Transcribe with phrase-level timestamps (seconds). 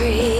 [0.00, 0.39] free.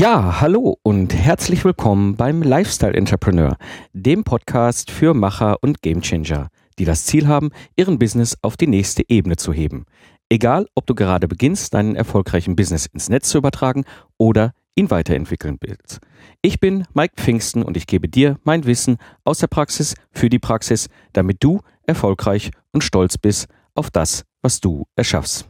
[0.00, 3.58] Ja, hallo und herzlich willkommen beim Lifestyle Entrepreneur,
[3.92, 9.02] dem Podcast für Macher und Gamechanger, die das Ziel haben, ihren Business auf die nächste
[9.10, 9.84] Ebene zu heben.
[10.30, 13.84] Egal, ob du gerade beginnst, deinen erfolgreichen Business ins Netz zu übertragen
[14.16, 15.98] oder ihn weiterentwickeln willst.
[16.40, 20.38] Ich bin Mike Pfingsten und ich gebe dir mein Wissen aus der Praxis für die
[20.38, 25.46] Praxis, damit du erfolgreich und stolz bist auf das, was du erschaffst.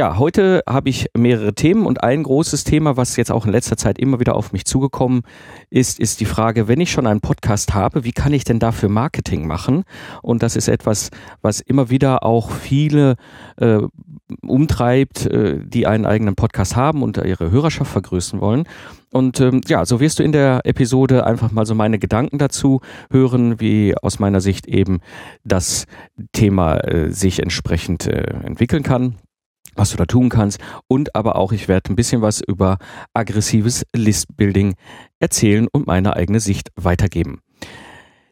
[0.00, 3.76] Ja, heute habe ich mehrere Themen und ein großes Thema, was jetzt auch in letzter
[3.76, 5.24] Zeit immer wieder auf mich zugekommen
[5.68, 8.88] ist, ist die Frage, wenn ich schon einen Podcast habe, wie kann ich denn dafür
[8.88, 9.84] Marketing machen?
[10.22, 11.10] Und das ist etwas,
[11.42, 13.16] was immer wieder auch viele
[13.58, 13.80] äh,
[14.40, 18.64] umtreibt, äh, die einen eigenen Podcast haben und ihre Hörerschaft vergrößern wollen.
[19.12, 22.80] Und ähm, ja, so wirst du in der Episode einfach mal so meine Gedanken dazu
[23.10, 25.00] hören, wie aus meiner Sicht eben
[25.44, 25.84] das
[26.32, 29.16] Thema äh, sich entsprechend äh, entwickeln kann
[29.74, 32.78] was du da tun kannst und aber auch ich werde ein bisschen was über
[33.14, 34.74] aggressives Listbuilding
[35.18, 37.40] erzählen und meine eigene Sicht weitergeben.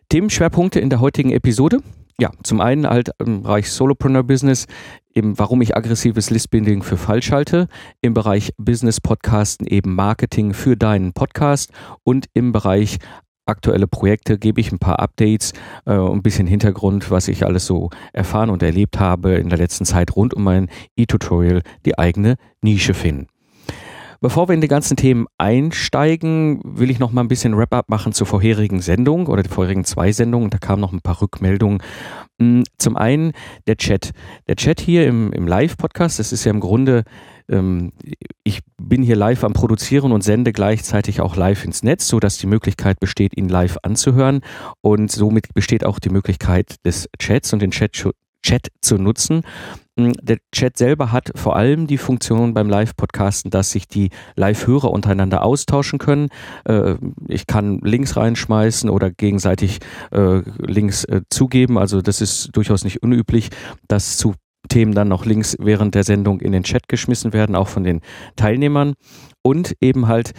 [0.09, 1.81] Themenschwerpunkte in der heutigen Episode.
[2.21, 4.67] Ja, zum einen halt im Bereich Solopreneur Business,
[5.15, 7.69] eben warum ich aggressives Listbuilding für falsch halte,
[8.01, 11.71] im Bereich Business Podcasten eben Marketing für deinen Podcast
[12.03, 12.99] und im Bereich
[13.49, 15.53] aktuelle Projekte gebe ich ein paar Updates
[15.87, 19.85] äh, ein bisschen Hintergrund, was ich alles so erfahren und erlebt habe in der letzten
[19.85, 23.27] Zeit rund um mein E-Tutorial, die eigene Nische finden.
[24.21, 28.13] Bevor wir in die ganzen Themen einsteigen, will ich noch mal ein bisschen Wrap-up machen
[28.13, 30.51] zur vorherigen Sendung oder die vorherigen zwei Sendungen.
[30.51, 31.83] Da kamen noch ein paar Rückmeldungen.
[32.39, 33.33] Mm, Zum einen
[33.67, 34.11] der Chat.
[34.49, 37.05] Der Chat hier im, im Live-Podcast, das ist ja im Grunde
[37.49, 37.93] ähm,
[38.45, 42.39] ich bin hier live am Produzieren und sende gleichzeitig auch live ins Netz, so dass
[42.39, 44.41] die Möglichkeit besteht, ihn live anzuhören
[44.81, 47.93] und somit besteht auch die Möglichkeit des Chats und den Chat,
[48.43, 49.43] Chat zu nutzen.
[49.99, 54.91] Mm, Der Chat selber hat vor allem die Funktion beim Live-Podcasten, dass sich die Live-Hörer
[54.91, 56.29] untereinander austauschen können.
[56.65, 56.95] Äh,
[57.29, 59.81] Ich kann Links reinschmeißen oder gegenseitig
[60.13, 61.77] äh, Links äh, zugeben.
[61.79, 63.51] Also das ist durchaus nicht unüblich,
[63.89, 64.35] dass zu
[64.69, 68.01] Themen dann noch Links während der Sendung in den Chat geschmissen werden, auch von den
[68.37, 68.95] Teilnehmern.
[69.43, 70.33] Und eben halt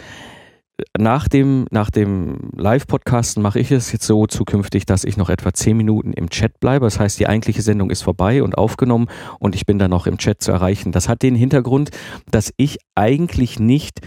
[0.98, 5.52] nach dem, nach dem Live-Podcasten mache ich es jetzt so zukünftig, dass ich noch etwa
[5.52, 6.86] zehn Minuten im Chat bleibe.
[6.86, 9.08] Das heißt, die eigentliche Sendung ist vorbei und aufgenommen
[9.38, 10.92] und ich bin dann noch im Chat zu erreichen.
[10.92, 11.90] Das hat den Hintergrund,
[12.30, 14.00] dass ich eigentlich nicht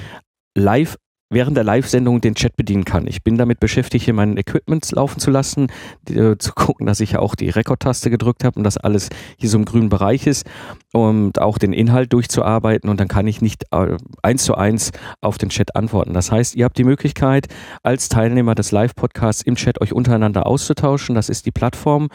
[0.56, 0.98] live
[1.34, 3.08] während der Live-Sendung den Chat bedienen kann.
[3.08, 5.68] Ich bin damit beschäftigt, hier mein Equipment laufen zu lassen,
[6.10, 9.50] äh, zu gucken, dass ich ja auch die Rekordtaste gedrückt habe und dass alles hier
[9.50, 10.46] so im grünen Bereich ist
[10.94, 15.38] und auch den Inhalt durchzuarbeiten und dann kann ich nicht äh, eins zu eins auf
[15.38, 16.14] den Chat antworten.
[16.14, 17.48] Das heißt, ihr habt die Möglichkeit,
[17.82, 21.16] als Teilnehmer des Live-Podcasts im Chat euch untereinander auszutauschen.
[21.16, 22.10] Das ist die Plattform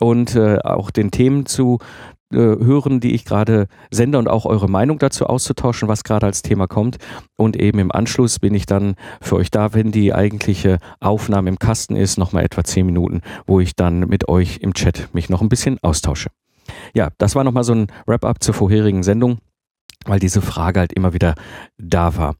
[0.00, 1.78] und äh, auch den Themen zu
[2.34, 6.42] äh, hören, die ich gerade sende und auch eure Meinung dazu auszutauschen, was gerade als
[6.42, 6.98] Thema kommt.
[7.36, 11.58] Und eben im Anschluss bin ich dann für euch da, wenn die eigentliche Aufnahme im
[11.58, 15.40] Kasten ist, nochmal etwa zehn Minuten, wo ich dann mit euch im Chat mich noch
[15.40, 16.30] ein bisschen austausche.
[16.94, 19.38] Ja, das war nochmal so ein Wrap-up zur vorherigen Sendung,
[20.06, 21.34] weil diese Frage halt immer wieder
[21.78, 22.36] da war.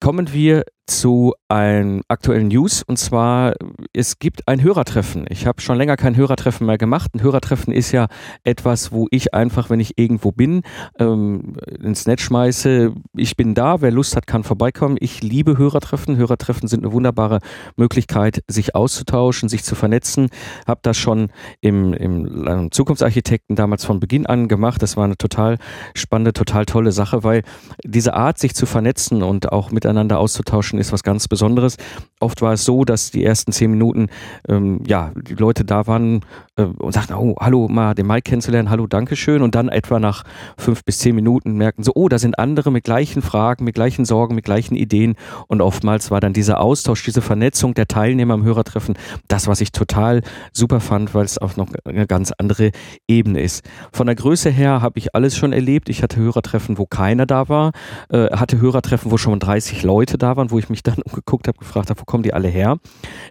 [0.00, 3.54] Kommen wir zu einem aktuellen News und zwar
[3.92, 5.24] es gibt ein Hörertreffen.
[5.28, 7.14] Ich habe schon länger kein Hörertreffen mehr gemacht.
[7.14, 8.08] Ein Hörertreffen ist ja
[8.42, 10.62] etwas, wo ich einfach, wenn ich irgendwo bin,
[10.98, 14.96] ähm, ins Netz schmeiße, ich bin da, wer Lust hat, kann vorbeikommen.
[15.00, 16.16] Ich liebe Hörertreffen.
[16.16, 17.38] Hörertreffen sind eine wunderbare
[17.76, 20.28] Möglichkeit, sich auszutauschen, sich zu vernetzen.
[20.66, 21.28] Habe das schon
[21.60, 24.82] im, im Zukunftsarchitekten damals von Beginn an gemacht.
[24.82, 25.58] Das war eine total
[25.94, 27.42] spannende, total tolle Sache, weil
[27.84, 31.76] diese Art, sich zu vernetzen und auch miteinander auszutauschen, ist was ganz Besonderes.
[32.20, 34.08] Oft war es so, dass die ersten zehn Minuten,
[34.48, 36.20] ähm, ja, die Leute da waren
[36.56, 39.42] und sagten, oh, hallo, mal den Mike kennenzulernen, hallo, Dankeschön.
[39.42, 40.22] Und dann etwa nach
[40.56, 44.04] fünf bis zehn Minuten merkten so, oh, da sind andere mit gleichen Fragen, mit gleichen
[44.04, 45.16] Sorgen, mit gleichen Ideen.
[45.48, 48.94] Und oftmals war dann dieser Austausch, diese Vernetzung der Teilnehmer am Hörertreffen,
[49.26, 50.22] das, was ich total
[50.52, 52.70] super fand, weil es auf noch eine ganz andere
[53.08, 53.64] Ebene ist.
[53.92, 55.88] Von der Größe her habe ich alles schon erlebt.
[55.88, 57.72] Ich hatte Hörertreffen, wo keiner da war,
[58.10, 61.58] äh, hatte Hörertreffen, wo schon 30 Leute da waren, wo ich mich dann umgeguckt habe,
[61.58, 62.78] gefragt habe, wo kommen die alle her?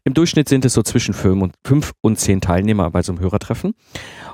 [0.04, 3.24] Im Durchschnitt sind es so zwischen fünf und, fünf und zehn Teilnehmer bei so zum
[3.24, 3.74] Hörertreffen.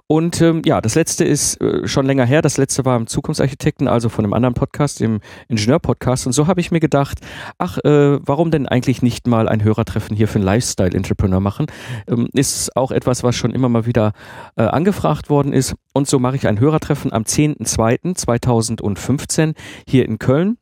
[0.08, 2.42] Und ähm, ja, das letzte ist äh, schon länger her.
[2.42, 6.26] Das letzte war im Zukunftsarchitekten, also von einem anderen Podcast, dem Ingenieur-Podcast.
[6.26, 7.20] Und so habe ich mir gedacht,
[7.58, 11.68] ach, äh, warum denn eigentlich nicht mal ein Hörertreffen hier für einen Lifestyle-Entrepreneur machen?
[12.08, 14.14] Ähm, ist auch etwas, was schon immer mal wieder
[14.56, 15.76] äh, angefragt worden ist.
[15.94, 19.54] Und so mache ich ein Hörertreffen am 10.02.2015
[19.88, 20.58] hier in Köln.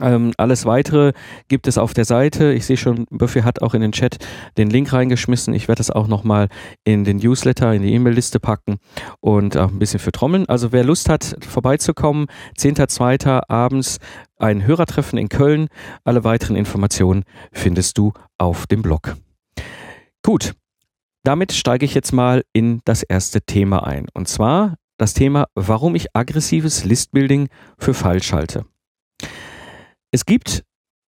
[0.00, 1.12] Ähm, alles weitere
[1.48, 2.52] gibt es auf der Seite.
[2.52, 4.18] Ich sehe schon, Buffy hat auch in den Chat
[4.58, 5.54] den Link reingeschmissen.
[5.54, 6.48] Ich werde das auch nochmal
[6.84, 8.78] in den Newsletter, in die E-Mail-Liste packen
[9.20, 10.46] und auch ein bisschen für Trommeln.
[10.48, 12.26] Also wer Lust hat, vorbeizukommen,
[12.58, 13.42] 10.2.
[13.48, 13.98] abends
[14.38, 15.68] ein Hörertreffen in Köln.
[16.04, 19.16] Alle weiteren Informationen findest du auf dem Blog.
[20.22, 20.54] Gut,
[21.24, 24.06] damit steige ich jetzt mal in das erste Thema ein.
[24.12, 27.48] Und zwar das Thema, warum ich aggressives Listbuilding
[27.78, 28.64] für falsch halte.
[30.12, 30.64] Es gibt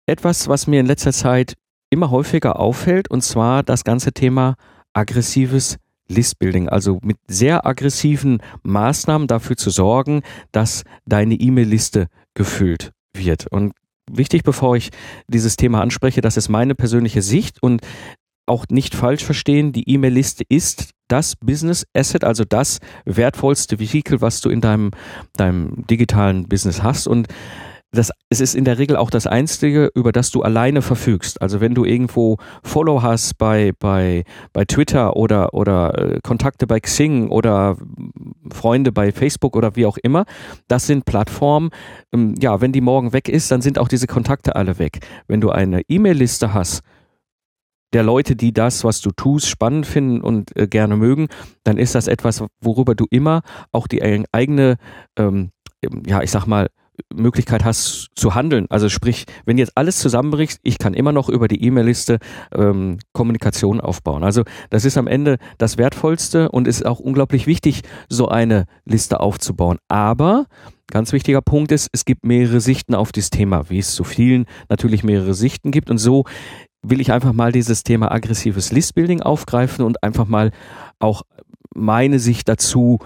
[0.06, 1.54] etwas, was mir in letzter Zeit
[1.90, 4.56] immer häufiger auffällt, und zwar das ganze Thema
[4.92, 5.78] aggressives
[6.08, 10.22] Listbuilding, also mit sehr aggressiven Maßnahmen dafür zu sorgen,
[10.52, 13.46] dass deine E-Mail-Liste gefüllt wird.
[13.50, 13.72] Und
[14.10, 14.90] wichtig, bevor ich
[15.28, 17.82] dieses Thema anspreche, das ist meine persönliche Sicht und
[18.46, 24.40] auch nicht falsch verstehen, die E-Mail-Liste ist das Business Asset, also das wertvollste Vehikel, was
[24.40, 24.90] du in deinem,
[25.36, 27.06] deinem digitalen Business hast.
[27.06, 27.28] Und
[27.90, 31.40] das, es ist in der Regel auch das Einzige, über das du alleine verfügst.
[31.40, 36.80] Also wenn du irgendwo Follow hast bei, bei, bei Twitter oder, oder äh, Kontakte bei
[36.80, 37.76] Xing oder
[38.52, 40.26] Freunde bei Facebook oder wie auch immer,
[40.68, 41.70] das sind Plattformen,
[42.12, 45.00] ähm, ja, wenn die morgen weg ist, dann sind auch diese Kontakte alle weg.
[45.26, 46.82] Wenn du eine E-Mail-Liste hast,
[47.94, 51.28] der Leute, die das, was du tust, spannend finden und äh, gerne mögen,
[51.64, 53.40] dann ist das etwas, worüber du immer
[53.72, 54.76] auch die eigene,
[55.16, 55.52] ähm,
[56.06, 56.68] ja, ich sag mal,
[57.14, 58.66] Möglichkeit hast zu handeln.
[58.70, 62.18] Also sprich, wenn jetzt alles zusammenbricht, ich kann immer noch über die E-Mail-Liste
[62.54, 64.24] ähm, Kommunikation aufbauen.
[64.24, 69.20] Also das ist am Ende das Wertvollste und ist auch unglaublich wichtig, so eine Liste
[69.20, 69.78] aufzubauen.
[69.88, 70.46] Aber
[70.88, 74.46] ganz wichtiger Punkt ist, es gibt mehrere Sichten auf dieses Thema, wie es zu vielen
[74.68, 75.90] natürlich mehrere Sichten gibt.
[75.90, 76.24] Und so
[76.82, 80.52] will ich einfach mal dieses Thema aggressives Listbuilding aufgreifen und einfach mal
[80.98, 81.22] auch
[81.74, 82.98] meine Sicht dazu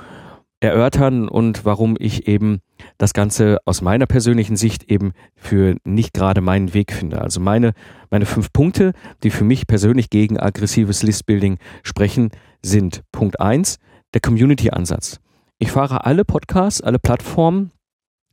[0.61, 2.61] erörtern und warum ich eben
[2.99, 7.21] das Ganze aus meiner persönlichen Sicht eben für nicht gerade meinen Weg finde.
[7.21, 7.73] Also meine,
[8.11, 8.93] meine fünf Punkte,
[9.23, 12.31] die für mich persönlich gegen aggressives Listbuilding sprechen,
[12.63, 13.79] sind Punkt eins
[14.15, 15.21] der Community-Ansatz.
[15.59, 17.71] Ich fahre alle Podcasts, alle Plattformen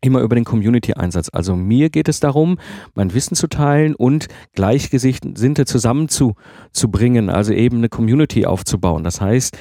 [0.01, 1.30] immer über den Community-Einsatz.
[1.31, 2.57] Also mir geht es darum,
[2.96, 9.04] mein Wissen zu teilen und Gleichgesinnte zusammenzubringen, also eben eine Community aufzubauen.
[9.04, 9.57] Das heißt,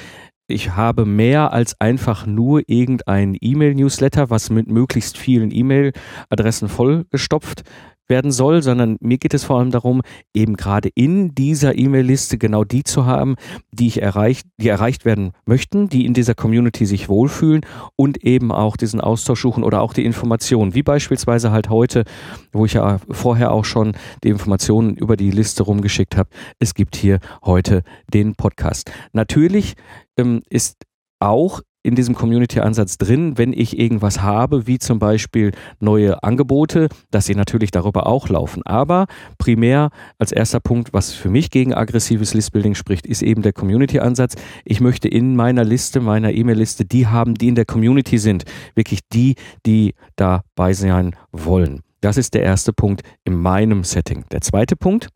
[0.49, 7.63] ich habe mehr als einfach nur irgendein E-Mail-Newsletter, was mit möglichst vielen E-Mail-Adressen vollgestopft
[8.09, 10.01] werden soll, sondern mir geht es vor allem darum,
[10.33, 13.35] eben gerade in dieser E-Mail-Liste genau die zu haben,
[13.71, 17.65] die ich erreicht, die erreicht werden möchten, die in dieser Community sich wohlfühlen
[17.95, 22.03] und eben auch diesen Austausch suchen oder auch die Informationen, wie beispielsweise halt heute,
[22.51, 26.29] wo ich ja vorher auch schon die Informationen über die Liste rumgeschickt habe.
[26.59, 27.83] Es gibt hier heute
[28.13, 28.91] den Podcast.
[29.13, 29.75] Natürlich
[30.17, 30.83] ähm, ist
[31.19, 37.25] auch in diesem Community-Ansatz drin, wenn ich irgendwas habe, wie zum Beispiel neue Angebote, dass
[37.25, 38.63] sie natürlich darüber auch laufen.
[38.65, 43.53] Aber primär als erster Punkt, was für mich gegen aggressives Listbuilding spricht, ist eben der
[43.53, 44.35] Community-Ansatz.
[44.65, 48.43] Ich möchte in meiner Liste, meiner E-Mail-Liste, die haben, die in der Community sind.
[48.75, 49.35] Wirklich die,
[49.65, 51.81] die dabei sein wollen.
[52.01, 54.25] Das ist der erste Punkt in meinem Setting.
[54.31, 55.09] Der zweite Punkt,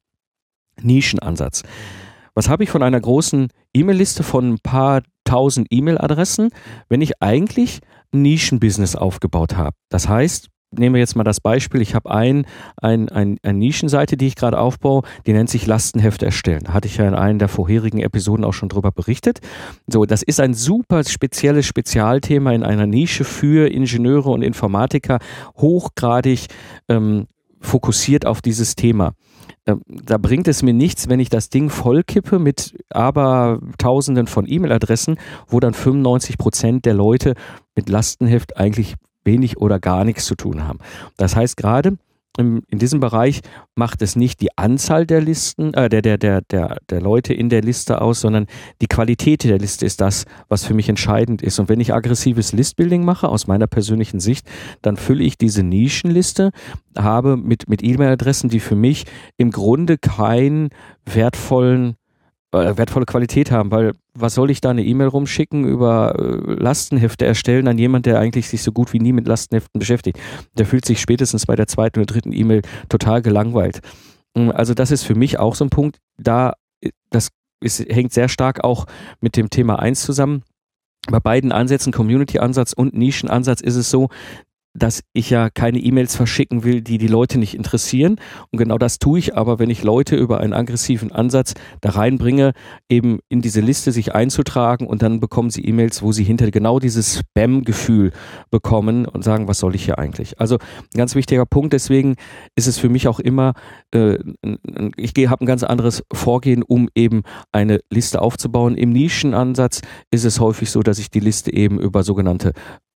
[0.81, 1.63] Nischenansatz.
[2.35, 5.01] Was habe ich von einer großen E-Mail-Liste von ein paar
[5.33, 6.49] tausend E-Mail-Adressen,
[6.89, 7.79] wenn ich eigentlich
[8.13, 9.75] ein Nischenbusiness aufgebaut habe?
[9.89, 12.45] Das heißt, nehmen wir jetzt mal das Beispiel, ich habe ein,
[12.77, 16.61] ein, ein, eine Nischenseite, die ich gerade aufbaue, die nennt sich Lastenheft erstellen.
[16.65, 19.39] Da hatte ich ja in einer der vorherigen Episoden auch schon drüber berichtet.
[19.87, 25.17] So, das ist ein super spezielles Spezialthema in einer Nische für Ingenieure und Informatiker,
[25.57, 26.45] hochgradig
[26.89, 27.25] ähm,
[27.59, 29.13] fokussiert auf dieses Thema.
[29.65, 35.17] Da bringt es mir nichts, wenn ich das Ding vollkippe mit aber Tausenden von E-Mail-Adressen,
[35.47, 37.35] wo dann 95 Prozent der Leute
[37.75, 40.79] mit Lastenheft eigentlich wenig oder gar nichts zu tun haben.
[41.15, 41.97] Das heißt, gerade
[42.37, 43.41] in diesem Bereich
[43.75, 47.49] macht es nicht die Anzahl der Listen, äh, der, der, der, der, der Leute in
[47.49, 48.47] der Liste aus, sondern
[48.81, 51.59] die Qualität der Liste ist das, was für mich entscheidend ist.
[51.59, 54.47] Und wenn ich aggressives Listbuilding mache, aus meiner persönlichen Sicht,
[54.81, 56.51] dann fülle ich diese Nischenliste,
[56.97, 59.05] habe mit, mit E-Mail-Adressen, die für mich
[59.37, 60.69] im Grunde keinen
[61.05, 61.95] wertvollen
[62.53, 67.67] wertvolle Qualität haben, weil was soll ich da eine E-Mail rumschicken über äh, Lastenhefte erstellen
[67.67, 70.19] an jemand, der eigentlich sich so gut wie nie mit Lastenheften beschäftigt.
[70.57, 73.81] Der fühlt sich spätestens bei der zweiten oder dritten E-Mail total gelangweilt.
[74.35, 77.29] Mm, also das ist für mich auch so ein Punkt, da äh, das
[77.63, 78.85] es hängt sehr stark auch
[79.21, 80.43] mit dem Thema 1 zusammen.
[81.09, 84.09] Bei beiden Ansätzen, Community-Ansatz und Nischen-Ansatz, ist es so,
[84.73, 88.17] dass ich ja keine E-Mails verschicken will, die die Leute nicht interessieren.
[88.51, 92.53] Und genau das tue ich aber, wenn ich Leute über einen aggressiven Ansatz da reinbringe,
[92.89, 96.79] eben in diese Liste sich einzutragen und dann bekommen sie E-Mails, wo sie hinter genau
[96.79, 98.11] dieses Spam-Gefühl
[98.49, 100.39] bekommen und sagen, was soll ich hier eigentlich?
[100.39, 101.73] Also ein ganz wichtiger Punkt.
[101.73, 102.15] Deswegen
[102.55, 103.53] ist es für mich auch immer,
[103.93, 104.17] äh,
[104.97, 108.75] ich habe ein ganz anderes Vorgehen, um eben eine Liste aufzubauen.
[108.75, 112.53] Im Nischenansatz ist es häufig so, dass ich die Liste eben über sogenannte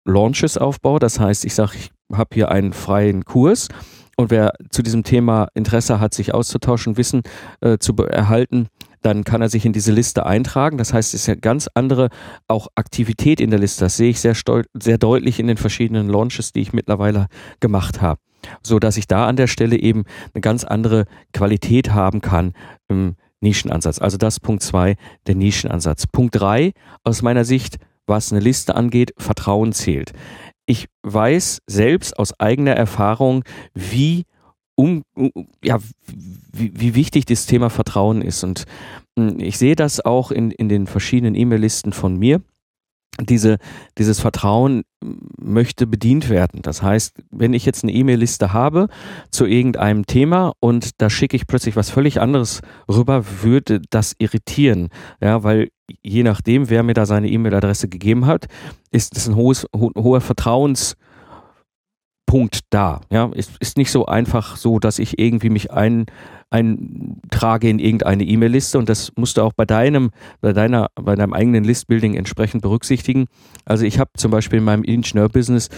[0.07, 0.99] Launches aufbaue.
[0.99, 3.67] Das heißt, ich sage, ich habe hier einen freien Kurs
[4.15, 7.21] und wer zu diesem Thema Interesse hat, sich auszutauschen, Wissen
[7.61, 8.67] äh, zu erhalten,
[9.01, 10.77] dann kann er sich in diese Liste eintragen.
[10.77, 12.09] Das heißt, es ist ja ganz andere
[12.47, 13.85] auch Aktivität in der Liste.
[13.85, 14.35] Das sehe ich sehr,
[14.73, 17.27] sehr deutlich in den verschiedenen Launches, die ich mittlerweile
[17.59, 18.19] gemacht habe.
[18.63, 22.53] So dass ich da an der Stelle eben eine ganz andere Qualität haben kann
[22.87, 23.99] im Nischenansatz.
[23.99, 24.95] Also das Punkt zwei,
[25.27, 26.07] der Nischenansatz.
[26.07, 26.73] Punkt drei
[27.03, 30.13] aus meiner Sicht was eine Liste angeht, Vertrauen zählt.
[30.65, 34.25] Ich weiß selbst aus eigener Erfahrung, wie
[34.75, 35.03] um,
[35.63, 35.79] ja,
[36.51, 38.43] wie, wie wichtig das Thema Vertrauen ist.
[38.43, 38.65] Und
[39.17, 42.41] hm, ich sehe das auch in, in den verschiedenen E-Mail-Listen von mir
[43.19, 43.57] diese,
[43.97, 44.83] dieses Vertrauen
[45.39, 46.61] möchte bedient werden.
[46.61, 48.87] Das heißt, wenn ich jetzt eine E-Mail-Liste habe
[49.31, 54.89] zu irgendeinem Thema und da schicke ich plötzlich was völlig anderes rüber, würde das irritieren.
[55.21, 55.69] Ja, weil
[56.01, 58.47] je nachdem, wer mir da seine E-Mail-Adresse gegeben hat,
[58.91, 60.95] ist es ein hohes, ho hoher Vertrauens-
[62.27, 63.01] Punkt da.
[63.09, 66.05] Ja, ist, ist nicht so einfach so, dass ich irgendwie mich ein,
[66.51, 71.33] eintrage in irgendeine E-Mail-Liste und das musst du auch bei deinem, bei deiner, bei deinem
[71.33, 73.25] eigenen Listbuilding entsprechend berücksichtigen.
[73.65, 75.69] Also ich habe zum Beispiel in meinem Ingenieurbusiness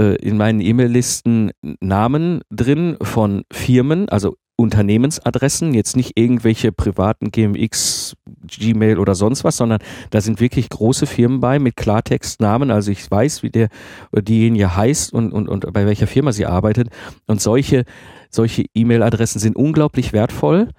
[0.00, 8.16] äh, in meinen E-Mail-Listen Namen drin von Firmen, also Unternehmensadressen, jetzt nicht irgendwelche privaten GMX,
[8.46, 12.70] Gmail oder sonst was, sondern da sind wirklich große Firmen bei mit Klartextnamen.
[12.70, 13.68] Also ich weiß, wie der
[14.12, 16.88] diejenige heißt und, und, und bei welcher Firma sie arbeitet.
[17.26, 17.84] Und solche,
[18.30, 20.70] solche E-Mail-Adressen sind unglaublich wertvoll,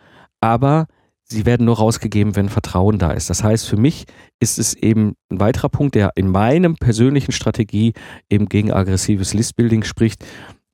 [0.42, 0.88] aber
[1.30, 3.30] sie werden nur rausgegeben, wenn Vertrauen da ist.
[3.30, 4.06] Das heißt, für mich
[4.40, 7.94] ist es eben ein weiterer Punkt, der in meinem persönlichen Strategie
[8.30, 10.26] eben gegen aggressives Listbuilding spricht,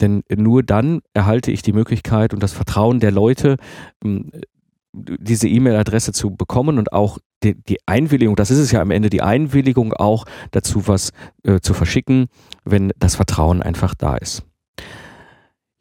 [0.04, 3.58] denn nur dann erhalte ich die Möglichkeit und das Vertrauen der Leute,
[4.04, 4.32] ähm,
[4.94, 9.10] diese E-Mail-Adresse zu bekommen und auch die, die, Einwilligung, das ist es ja am Ende,
[9.10, 11.12] die Einwilligung auch dazu, was
[11.44, 12.28] äh, zu verschicken,
[12.64, 14.44] wenn das Vertrauen einfach da ist.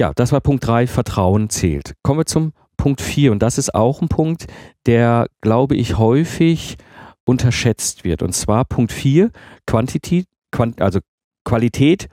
[0.00, 0.86] Ja, das war Punkt drei.
[0.86, 1.94] Vertrauen zählt.
[2.02, 4.46] Kommen wir zum Punkt vier und das ist auch ein Punkt,
[4.86, 6.76] der, glaube ich, häufig
[7.24, 8.22] unterschätzt wird.
[8.22, 9.30] Und zwar Punkt vier
[9.66, 11.00] Quantität, Quant, also
[11.44, 12.08] Qualität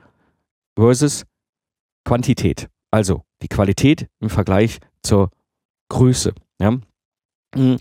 [0.78, 1.26] versus
[2.06, 2.70] Quantität.
[2.92, 5.30] Also die Qualität im Vergleich zur
[5.90, 6.34] Größe.
[6.60, 6.78] Ja.
[7.56, 7.78] Hm.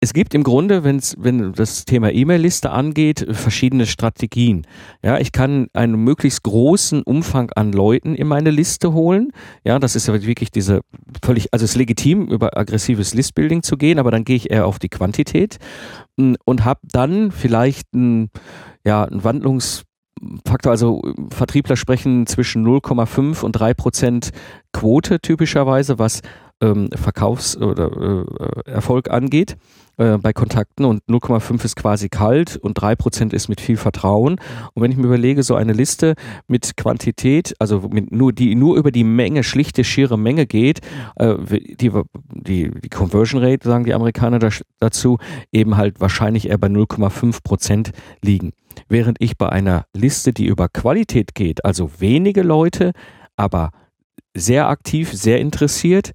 [0.00, 4.64] Es gibt im Grunde, wenn's, wenn das Thema E-Mail-Liste angeht, verschiedene Strategien.
[5.02, 9.32] Ja, ich kann einen möglichst großen Umfang an Leuten in meine Liste holen.
[9.64, 10.82] Ja, das ist ja wirklich diese
[11.24, 14.66] völlig, also es ist legitim, über aggressives Listbuilding zu gehen, aber dann gehe ich eher
[14.66, 15.58] auf die Quantität
[16.16, 18.30] hm, und habe dann vielleicht ein,
[18.84, 19.82] ja, ein Wandlungs
[20.46, 24.30] Faktor, also Vertriebler sprechen zwischen 0,5 und 3 Prozent
[24.72, 26.22] Quote typischerweise, was
[26.60, 28.24] ähm, Verkaufs- oder
[28.66, 29.56] äh, Erfolg angeht
[29.98, 34.40] äh, bei Kontakten und 0,5 ist quasi kalt und 3 Prozent ist mit viel Vertrauen.
[34.74, 36.14] Und wenn ich mir überlege, so eine Liste
[36.46, 40.80] mit Quantität, also mit nur, die nur über die Menge, schlichte, schiere Menge geht,
[41.16, 41.90] äh, die,
[42.32, 44.38] die, die Conversion Rate, sagen die Amerikaner
[44.80, 45.18] dazu,
[45.52, 48.52] eben halt wahrscheinlich eher bei 0,5 Prozent liegen.
[48.88, 52.92] Während ich bei einer Liste, die über Qualität geht, also wenige Leute,
[53.36, 53.70] aber
[54.34, 56.12] sehr aktiv, sehr interessiert,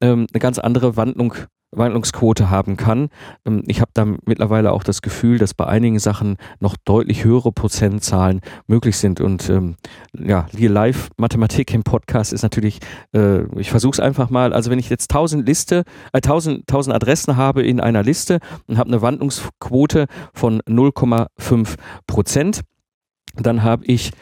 [0.00, 1.34] ähm, eine ganz andere Wandlung
[1.72, 3.08] Wandlungsquote haben kann.
[3.44, 7.52] Ähm, ich habe da mittlerweile auch das Gefühl, dass bei einigen Sachen noch deutlich höhere
[7.52, 9.20] Prozentzahlen möglich sind.
[9.20, 9.76] Und ähm,
[10.12, 12.80] ja, die Live-Mathematik im Podcast ist natürlich,
[13.14, 14.52] äh, ich versuche es einfach mal.
[14.52, 18.78] Also wenn ich jetzt 1000 Liste, äh, 1000, 1000 Adressen habe in einer Liste und
[18.78, 22.62] habe eine Wandlungsquote von 0,5 Prozent,
[23.34, 24.12] dann habe ich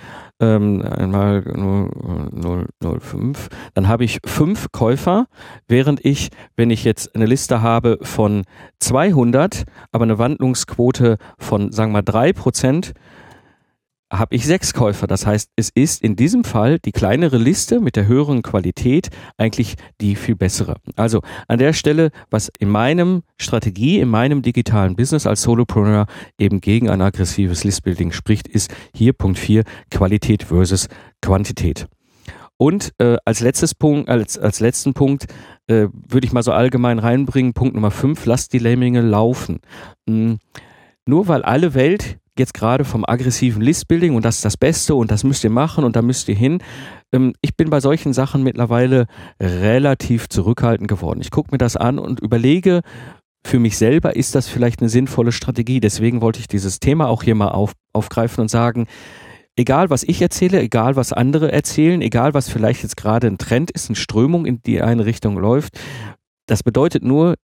[0.40, 5.26] ähm, einmal 005, dann habe ich fünf Käufer,
[5.68, 8.44] während ich, wenn ich jetzt eine Liste habe von
[8.80, 12.94] 200, aber eine Wandlungsquote von, sagen wir mal, drei Prozent,
[14.12, 15.06] habe ich sechs Käufer.
[15.06, 19.76] Das heißt, es ist in diesem Fall die kleinere Liste mit der höheren Qualität eigentlich
[20.00, 20.76] die viel bessere.
[20.96, 26.06] Also an der Stelle, was in meinem Strategie, in meinem digitalen Business als Solopreneur
[26.38, 30.88] eben gegen ein aggressives Listbuilding spricht, ist hier Punkt 4 Qualität versus
[31.20, 31.86] Quantität.
[32.56, 35.26] Und äh, als letztes Punkt, als, als letzten Punkt
[35.66, 39.60] äh, würde ich mal so allgemein reinbringen, Punkt Nummer 5, lasst die Lemminge laufen.
[40.06, 40.38] Mhm.
[41.06, 45.10] Nur weil alle Welt jetzt gerade vom aggressiven Listbuilding und das ist das Beste und
[45.10, 46.62] das müsst ihr machen und da müsst ihr hin.
[47.12, 49.06] Ähm, ich bin bei solchen Sachen mittlerweile
[49.40, 51.20] relativ zurückhaltend geworden.
[51.20, 52.82] Ich gucke mir das an und überlege,
[53.46, 55.80] für mich selber ist das vielleicht eine sinnvolle Strategie.
[55.80, 58.86] Deswegen wollte ich dieses Thema auch hier mal auf, aufgreifen und sagen,
[59.56, 63.70] egal was ich erzähle, egal was andere erzählen, egal was vielleicht jetzt gerade ein Trend
[63.70, 65.78] ist, eine Strömung in die eine Richtung läuft,
[66.46, 67.34] das bedeutet nur,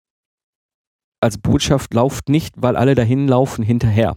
[1.23, 4.17] als Botschaft lauft nicht, weil alle dahin laufen hinterher.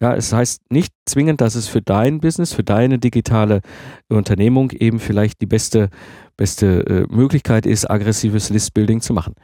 [0.00, 3.60] Ja, es heißt nicht zwingend, dass es für dein Business, für deine digitale
[4.08, 5.90] Unternehmung eben vielleicht die beste,
[6.36, 9.34] beste äh, Möglichkeit ist, aggressives Listbuilding zu machen.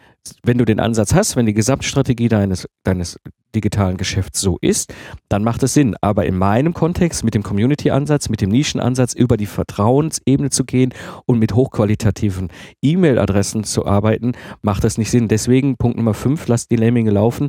[0.42, 3.18] Wenn du den Ansatz hast, wenn die Gesamtstrategie deines, deines
[3.54, 4.92] digitalen Geschäfts so ist,
[5.28, 5.96] dann macht es Sinn.
[6.00, 10.92] Aber in meinem Kontext mit dem Community-Ansatz, mit dem Nischenansatz über die Vertrauensebene zu gehen
[11.26, 12.48] und mit hochqualitativen
[12.82, 15.28] E-Mail-Adressen zu arbeiten, macht das nicht Sinn.
[15.28, 17.48] Deswegen Punkt Nummer fünf, lasst die Lemminge laufen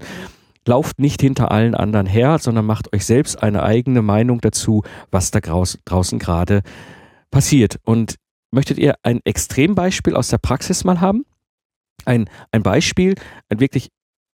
[0.67, 5.31] lauft nicht hinter allen anderen her, sondern macht euch selbst eine eigene Meinung dazu, was
[5.31, 6.61] da draußen gerade
[7.31, 7.79] passiert.
[7.83, 8.15] Und
[8.51, 11.25] möchtet ihr ein Extrembeispiel aus der Praxis mal haben?
[12.05, 13.15] Ein, ein Beispiel,
[13.49, 13.89] ein wirklich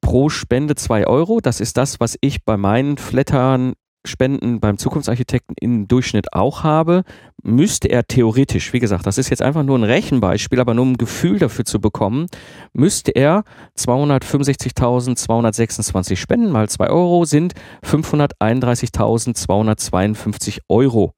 [0.00, 3.72] pro Spende 2 Euro, das ist das, was ich bei meinen Flattern
[4.06, 7.04] Spenden beim Zukunftsarchitekten im Durchschnitt auch habe,
[7.42, 10.92] müsste er theoretisch, wie gesagt, das ist jetzt einfach nur ein Rechenbeispiel, aber nur um
[10.92, 12.26] ein Gefühl dafür zu bekommen,
[12.72, 13.44] müsste er
[13.78, 21.14] 265.226 Spenden mal 2 Euro sind 531.252 Euro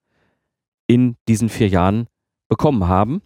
[0.87, 2.07] in diesen vier Jahren
[2.49, 3.23] bekommen haben.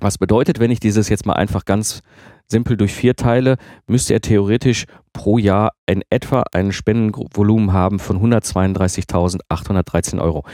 [0.00, 2.02] Was bedeutet, wenn ich dieses jetzt mal einfach ganz
[2.50, 8.20] simpel durch vier teile, müsste er theoretisch pro Jahr in etwa ein Spendenvolumen haben von
[8.20, 10.44] 132.813 Euro.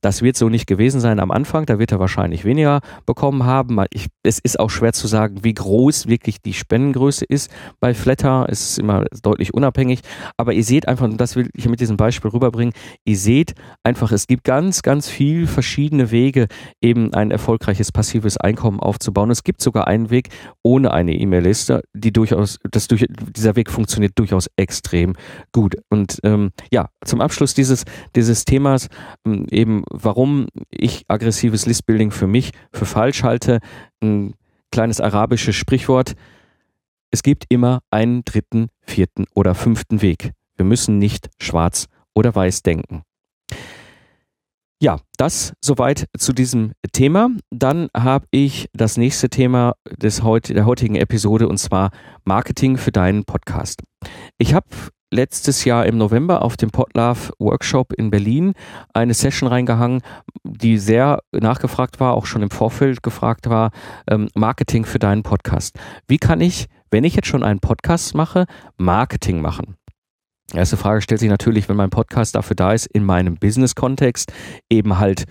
[0.00, 3.78] Das wird so nicht gewesen sein am Anfang, da wird er wahrscheinlich weniger bekommen haben.
[3.92, 7.50] Ich, es ist auch schwer zu sagen, wie groß wirklich die Spendengröße ist.
[7.80, 10.00] Bei Flatter ist es immer deutlich unabhängig.
[10.36, 14.12] Aber ihr seht einfach, und das will ich mit diesem Beispiel rüberbringen, ihr seht einfach,
[14.12, 16.48] es gibt ganz, ganz viel verschiedene Wege,
[16.82, 19.30] eben ein erfolgreiches passives Einkommen aufzubauen.
[19.30, 20.28] Es gibt sogar einen Weg
[20.62, 23.06] ohne eine E-Mail-Liste, die durchaus, das durch,
[23.36, 25.14] dieser Weg funktioniert durchaus extrem
[25.52, 25.76] gut.
[25.90, 27.84] Und ähm, ja, zum Abschluss dieses,
[28.14, 28.88] dieses Themas
[29.26, 33.60] ähm, eben warum ich aggressives Listbuilding für mich für falsch halte.
[34.02, 34.34] Ein
[34.70, 36.14] kleines arabisches Sprichwort.
[37.10, 40.32] Es gibt immer einen dritten, vierten oder fünften Weg.
[40.56, 43.02] Wir müssen nicht schwarz oder weiß denken.
[44.80, 47.30] Ja, das soweit zu diesem Thema.
[47.50, 51.90] Dann habe ich das nächste Thema des heut, der heutigen Episode und zwar
[52.24, 53.82] Marketing für deinen Podcast.
[54.38, 54.68] Ich habe
[55.10, 58.54] letztes Jahr im November auf dem Podlove Workshop in Berlin
[58.92, 60.02] eine Session reingehangen,
[60.44, 63.70] die sehr nachgefragt war, auch schon im Vorfeld gefragt war,
[64.10, 65.78] ähm, Marketing für deinen Podcast.
[66.06, 69.76] Wie kann ich, wenn ich jetzt schon einen Podcast mache, Marketing machen?
[70.54, 74.32] Erste Frage stellt sich natürlich, wenn mein Podcast dafür da ist, in meinem Business-Kontext
[74.70, 75.24] eben halt,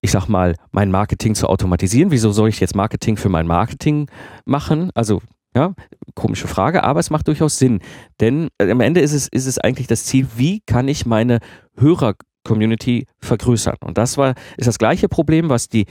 [0.00, 2.12] ich sag mal, mein Marketing zu automatisieren.
[2.12, 4.08] Wieso soll ich jetzt Marketing für mein Marketing
[4.44, 4.92] machen?
[4.94, 5.20] Also
[5.54, 5.74] ja,
[6.14, 7.80] komische Frage, aber es macht durchaus Sinn.
[8.20, 11.40] Denn äh, am Ende ist es, ist es eigentlich das Ziel, wie kann ich meine
[11.76, 13.76] Hörer-Community vergrößern?
[13.84, 15.86] Und das war, ist das gleiche Problem, was die,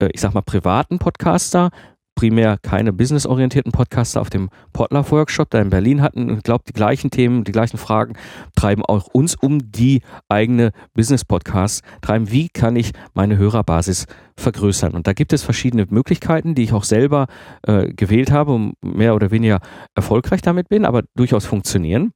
[0.00, 1.70] äh, ich sag mal, privaten Podcaster
[2.16, 6.30] primär keine businessorientierten Podcaster auf dem Potluck Workshop da in Berlin hatten.
[6.30, 8.14] Und ich glaube, die gleichen Themen, die gleichen Fragen
[8.56, 14.94] treiben auch uns um die eigene Business-Podcasts, treiben, wie kann ich meine Hörerbasis vergrößern.
[14.94, 17.26] Und da gibt es verschiedene Möglichkeiten, die ich auch selber
[17.62, 19.60] äh, gewählt habe und mehr oder weniger
[19.94, 22.12] erfolgreich damit bin, aber durchaus funktionieren.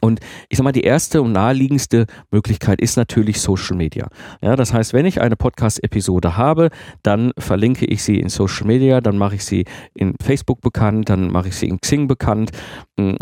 [0.00, 4.08] Und ich sag mal, die erste und naheliegendste Möglichkeit ist natürlich Social Media.
[4.40, 6.70] Ja, das heißt, wenn ich eine Podcast-Episode habe,
[7.02, 11.30] dann verlinke ich sie in Social Media, dann mache ich sie in Facebook bekannt, dann
[11.30, 12.50] mache ich sie in Xing bekannt.
[12.96, 13.14] Mm,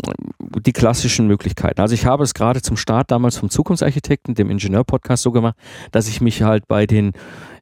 [0.65, 1.81] die klassischen Möglichkeiten.
[1.81, 5.55] Also ich habe es gerade zum Start damals vom Zukunftsarchitekten, dem Ingenieur-Podcast so gemacht,
[5.91, 7.13] dass ich mich halt bei den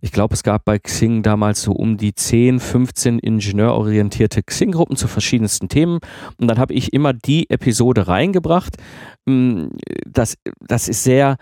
[0.02, 5.08] ich glaube, es gab bei Xing damals so um die 10, 15 ingenieurorientierte Xing-Gruppen zu
[5.08, 6.00] verschiedensten Themen.
[6.40, 8.78] Und dann habe ich immer die Episode reingebracht.
[9.26, 9.68] Mm,
[10.06, 11.38] das, das ist sehr,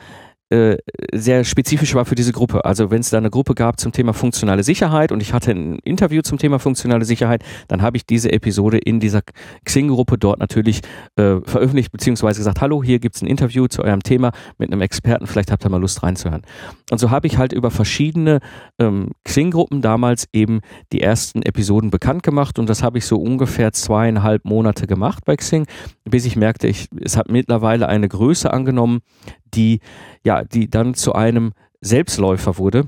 [0.51, 0.77] äh,
[1.12, 2.65] sehr spezifisch war für diese Gruppe.
[2.65, 5.79] Also wenn es da eine Gruppe gab zum Thema funktionale Sicherheit und ich hatte ein
[5.79, 9.21] Interview zum Thema funktionale Sicherheit, dann habe ich diese Episode in dieser
[9.63, 10.81] Xing-Gruppe dort natürlich
[11.15, 14.81] äh, veröffentlicht, beziehungsweise gesagt, hallo, hier gibt es ein Interview zu eurem Thema mit einem
[14.81, 16.43] Experten, vielleicht habt ihr mal Lust reinzuhören.
[16.91, 18.39] Und so habe ich halt über verschiedene
[18.79, 20.62] ähm, Xing-Gruppen damals eben
[20.93, 25.36] die ersten Episoden bekannt gemacht und das habe ich so ungefähr zweieinhalb Monate gemacht bei
[25.36, 25.65] Xing,
[26.03, 29.01] bis ich merkte, ich, es hat mittlerweile eine Größe angenommen,
[29.55, 29.79] die,
[30.23, 32.88] ja, die dann zu einem Selbstläufer wurde.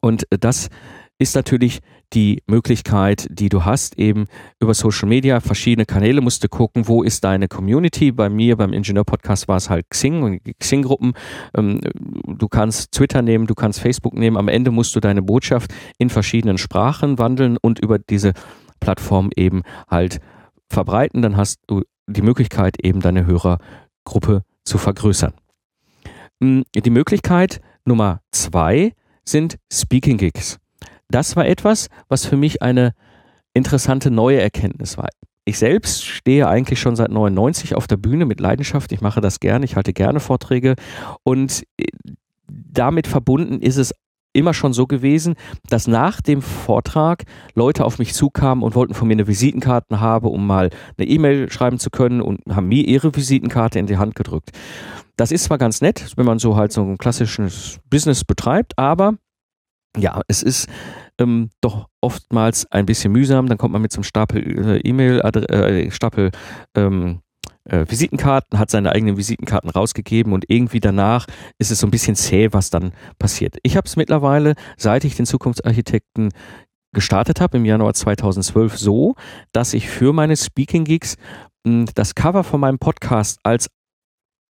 [0.00, 0.68] Und das
[1.18, 1.80] ist natürlich
[2.12, 4.26] die Möglichkeit, die du hast, eben
[4.60, 8.12] über Social Media, verschiedene Kanäle musst du gucken, wo ist deine Community.
[8.12, 11.14] Bei mir, beim Ingenieur-Podcast war es halt Xing und Xing-Gruppen.
[11.56, 11.80] Ähm,
[12.26, 14.36] du kannst Twitter nehmen, du kannst Facebook nehmen.
[14.36, 18.32] Am Ende musst du deine Botschaft in verschiedenen Sprachen wandeln und über diese
[18.80, 20.20] Plattform eben halt
[20.68, 21.22] verbreiten.
[21.22, 25.32] Dann hast du die Möglichkeit, eben deine Hörergruppe zu vergrößern.
[26.42, 30.58] Hm, die Möglichkeit Nummer zwei sind Speaking Gigs.
[31.08, 32.94] Das war etwas, was für mich eine
[33.54, 35.08] interessante neue Erkenntnis war.
[35.44, 38.90] Ich selbst stehe eigentlich schon seit 99 auf der Bühne mit Leidenschaft.
[38.90, 39.64] Ich mache das gerne.
[39.64, 40.74] Ich halte gerne Vorträge
[41.22, 41.84] und äh,
[42.48, 43.94] damit verbunden ist es
[44.32, 45.34] immer schon so gewesen,
[45.68, 50.26] dass nach dem Vortrag Leute auf mich zukamen und wollten von mir eine Visitenkarte haben,
[50.26, 54.14] um mal eine E-Mail schreiben zu können und haben mir ihre Visitenkarte in die Hand
[54.14, 54.50] gedrückt.
[55.16, 59.14] Das ist zwar ganz nett, wenn man so halt so ein klassisches Business betreibt, aber
[59.96, 60.68] ja, es ist
[61.18, 63.46] ähm, doch oftmals ein bisschen mühsam.
[63.46, 66.30] Dann kommt man mit so einem Stapel äh, E-Mail, äh, Stapel
[66.74, 67.20] ähm,
[67.64, 71.26] äh, Visitenkarten, hat seine eigenen Visitenkarten rausgegeben und irgendwie danach
[71.58, 73.56] ist es so ein bisschen zäh, was dann passiert.
[73.62, 76.30] Ich habe es mittlerweile, seit ich den Zukunftsarchitekten
[76.94, 79.14] gestartet habe im Januar 2012 so,
[79.52, 81.16] dass ich für meine Speaking Gigs
[81.66, 83.68] hm, das Cover von meinem Podcast als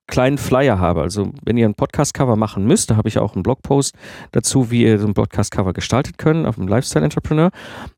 [0.06, 1.02] kleinen Flyer habe.
[1.02, 3.94] Also wenn ihr ein Podcast-Cover machen müsst, da habe ich auch einen Blogpost
[4.32, 7.50] dazu, wie ihr so ein Podcast-Cover gestaltet könnt auf dem Lifestyle Entrepreneur.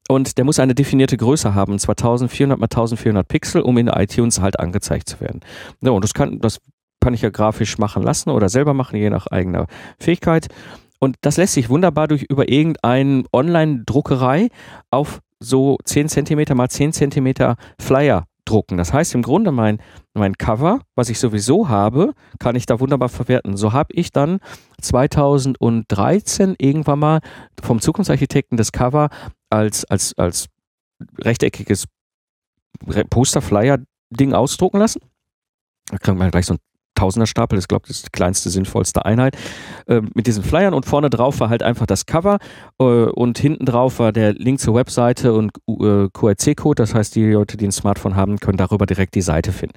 [0.08, 3.88] Und der muss eine definierte Größe haben, und zwar 1400 mal 1400 Pixel, um in
[3.88, 5.40] iTunes halt angezeigt zu werden.
[5.80, 6.58] Ja, und das kann, das
[7.00, 9.66] kann ich ja grafisch machen lassen oder selber machen, je nach eigener
[9.98, 10.48] Fähigkeit.
[10.98, 14.48] Und das lässt sich wunderbar durch über irgendeine Online-Druckerei
[14.90, 18.76] auf so 10 cm mal 10 cm Flyer drucken.
[18.76, 19.80] Das heißt im Grunde mein,
[20.12, 23.56] mein Cover, was ich sowieso habe, kann ich da wunderbar verwerten.
[23.56, 24.40] So habe ich dann
[24.80, 27.20] 2013 irgendwann mal
[27.62, 29.08] vom Zukunftsarchitekten das Cover
[29.50, 30.48] als, als, als
[31.18, 31.86] rechteckiges
[33.10, 35.00] Poster-Flyer-Ding ausdrucken lassen.
[35.90, 36.58] Da kriegt man gleich so ein
[36.94, 39.36] Tausenderstapel, das glaube ich ist die kleinste, sinnvollste Einheit,
[39.86, 42.38] äh, mit diesen Flyern und vorne drauf war halt einfach das Cover
[42.78, 47.32] äh, und hinten drauf war der Link zur Webseite und äh, QRC-Code, das heißt, die
[47.32, 49.76] Leute, die ein Smartphone haben, können darüber direkt die Seite finden.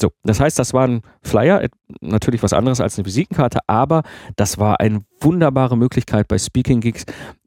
[0.00, 1.66] So, das heißt, das war ein Flyer,
[2.00, 4.02] natürlich was anderes als eine Visitenkarte, aber
[4.36, 7.04] das war eine wunderbare Möglichkeit bei Speaking Gigs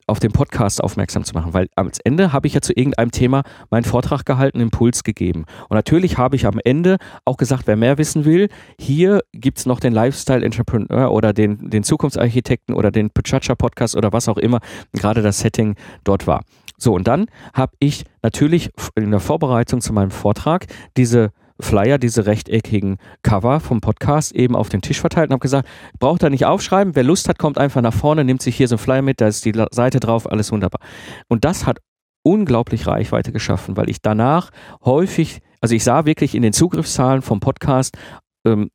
[0.10, 3.43] auf den Podcast aufmerksam zu machen, weil am Ende habe ich ja zu irgendeinem Thema
[3.69, 5.45] meinen Vortrag gehalten, Impuls gegeben.
[5.69, 9.65] Und natürlich habe ich am Ende auch gesagt, wer mehr wissen will, hier gibt es
[9.65, 14.38] noch den Lifestyle Entrepreneur oder den, den Zukunftsarchitekten oder den Pachacha Podcast oder was auch
[14.38, 14.60] immer
[14.93, 16.43] gerade das Setting dort war.
[16.78, 22.26] So, und dann habe ich natürlich in der Vorbereitung zu meinem Vortrag diese Flyer, diese
[22.26, 25.67] rechteckigen Cover vom Podcast eben auf den Tisch verteilt und habe gesagt,
[26.00, 28.76] braucht er nicht aufschreiben, wer Lust hat, kommt einfach nach vorne, nimmt sich hier so
[28.76, 30.82] ein Flyer mit, da ist die Seite drauf, alles wunderbar.
[31.28, 31.80] Und das hat
[32.24, 34.52] unglaublich Reichweite geschaffen, weil ich danach
[34.84, 37.98] häufig, also ich sah wirklich in den Zugriffszahlen vom Podcast
[38.45, 38.69] ähm,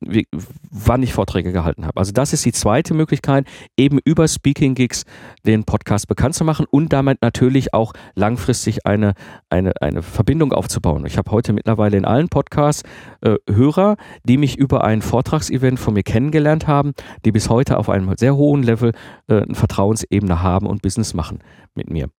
[0.69, 1.99] wann ich Vorträge gehalten habe.
[1.99, 3.47] Also das ist die zweite Möglichkeit,
[3.77, 5.03] eben über Speaking Gigs
[5.45, 9.13] den Podcast bekannt zu machen und damit natürlich auch langfristig eine,
[9.49, 11.05] eine, eine Verbindung aufzubauen.
[11.05, 12.83] Ich habe heute mittlerweile in allen Podcasts
[13.21, 16.93] äh, Hörer, die mich über ein Vortragsevent von mir kennengelernt haben,
[17.25, 18.91] die bis heute auf einem sehr hohen Level
[19.27, 21.39] äh, eine Vertrauensebene haben und Business machen
[21.73, 22.09] mit mir.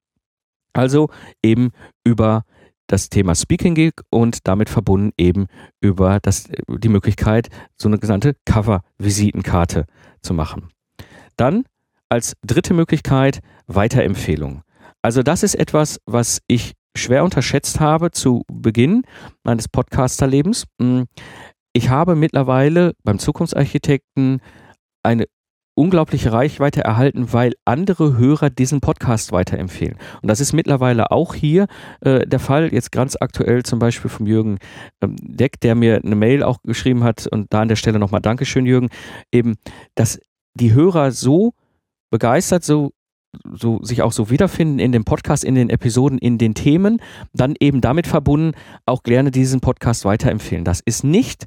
[0.73, 1.09] Also
[1.43, 1.71] eben
[2.05, 2.45] über
[2.87, 5.47] das Thema Speaking Gig und damit verbunden eben
[5.81, 9.87] über das, die Möglichkeit, so eine genannte Cover-Visitenkarte
[10.23, 10.69] zu machen.
[11.37, 11.65] Dann
[12.09, 14.63] als dritte Möglichkeit Weiterempfehlung.
[15.03, 19.03] Also das ist etwas, was ich schwer unterschätzt habe zu Beginn
[19.45, 20.65] meines Podcasterlebens.
[20.81, 21.07] Hm,
[21.73, 24.41] ich habe mittlerweile beim Zukunftsarchitekten
[25.03, 25.27] eine
[25.77, 29.97] unglaubliche Reichweite erhalten, weil andere Hörer diesen Podcast weiterempfehlen.
[30.23, 31.67] Und das ist mittlerweile auch hier
[32.01, 32.73] äh, der Fall.
[32.73, 34.59] Jetzt ganz aktuell zum Beispiel vom Jürgen
[35.03, 38.23] ähm, Deck, der mir eine Mail auch geschrieben hat und da an der Stelle nochmal
[38.23, 38.89] Dankeschön, Jürgen,
[39.31, 39.57] eben,
[39.95, 40.19] dass
[40.55, 41.53] die Hörer so
[42.11, 42.93] begeistert, so
[43.53, 47.03] so sich auch so wiederfinden in dem Podcast, in den Episoden, in den Themen,
[47.35, 50.65] dann eben damit verbunden auch gerne diesen Podcast weiterempfehlen.
[50.65, 51.47] Das ist nicht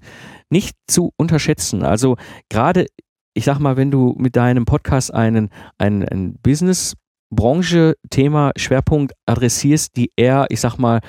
[0.52, 1.84] nicht zu unterschätzen.
[1.84, 2.18] Also
[2.50, 2.86] gerade
[3.34, 6.96] ich sag mal, wenn du mit deinem Podcast einen, einen, einen Business
[7.32, 11.00] Branche, Thema, Schwerpunkt adressierst, die eher, ich sag mal,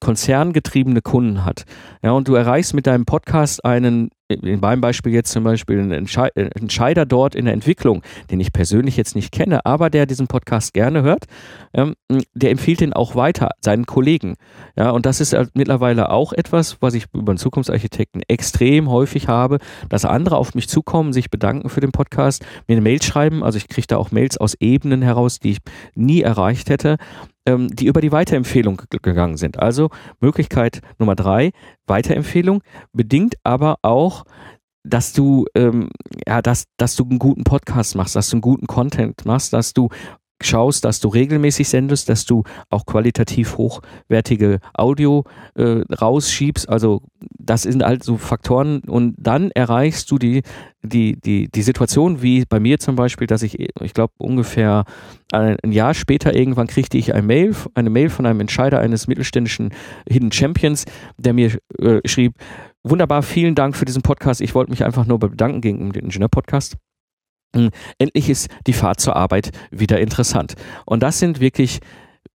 [0.00, 1.64] konzerngetriebene Kunden hat.
[2.02, 5.92] Ja, und du erreichst mit deinem Podcast einen in meinem Beispiel jetzt zum Beispiel ein
[5.92, 10.72] Entscheider dort in der Entwicklung, den ich persönlich jetzt nicht kenne, aber der diesen Podcast
[10.72, 11.26] gerne hört,
[11.74, 11.94] ähm,
[12.32, 14.36] der empfiehlt den auch weiter seinen Kollegen.
[14.76, 19.58] Ja, und das ist mittlerweile auch etwas, was ich über den Zukunftsarchitekten extrem häufig habe,
[19.90, 23.44] dass andere auf mich zukommen, sich bedanken für den Podcast, mir eine Mail schreiben.
[23.44, 25.58] Also ich kriege da auch Mails aus Ebenen heraus, die ich
[25.94, 26.96] nie erreicht hätte
[27.46, 29.58] ähm, die über die Weiterempfehlung gegangen sind.
[29.58, 31.52] Also Möglichkeit Nummer drei,
[31.86, 34.24] Weiterempfehlung, bedingt aber auch,
[34.84, 35.88] dass du, ähm,
[36.26, 39.72] ja, dass, dass du einen guten Podcast machst, dass du einen guten Content machst, dass
[39.72, 39.88] du
[40.44, 46.68] schaust, dass du regelmäßig sendest, dass du auch qualitativ hochwertige Audio äh, rausschiebst.
[46.68, 47.02] Also
[47.38, 50.42] das sind halt so Faktoren und dann erreichst du die,
[50.82, 54.84] die, die, die Situation, wie bei mir zum Beispiel, dass ich, ich glaube ungefähr
[55.32, 59.06] ein, ein Jahr später irgendwann kriegte ich ein Mail, eine Mail von einem Entscheider eines
[59.06, 59.72] mittelständischen
[60.08, 60.84] Hidden Champions,
[61.16, 62.34] der mir äh, schrieb,
[62.82, 64.40] wunderbar, vielen Dank für diesen Podcast.
[64.40, 66.76] Ich wollte mich einfach nur bedanken gegen den Ingenieur-Podcast.
[67.54, 70.54] Hm, endlich ist die Fahrt zur Arbeit wieder interessant.
[70.84, 71.80] Und das sind wirklich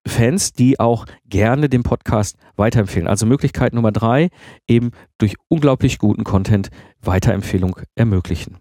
[0.07, 3.07] Fans, die auch gerne den Podcast weiterempfehlen.
[3.07, 4.29] Also Möglichkeit Nummer drei,
[4.67, 6.69] eben durch unglaublich guten Content
[7.01, 8.57] Weiterempfehlung ermöglichen.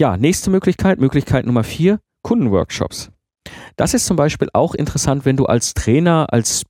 [0.00, 3.10] Ja, nächste Möglichkeit, Möglichkeit Nummer vier, Kundenworkshops.
[3.76, 6.64] Das ist zum Beispiel auch interessant, wenn du als Trainer, als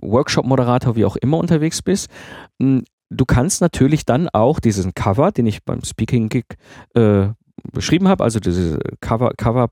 [0.00, 2.08] Workshop-Moderator, wie auch immer unterwegs bist.
[3.16, 6.44] Du kannst natürlich dann auch diesen Cover, den ich beim Speaking Gig
[6.94, 7.28] äh,
[7.72, 9.70] beschrieben habe, also diese Cover, Cover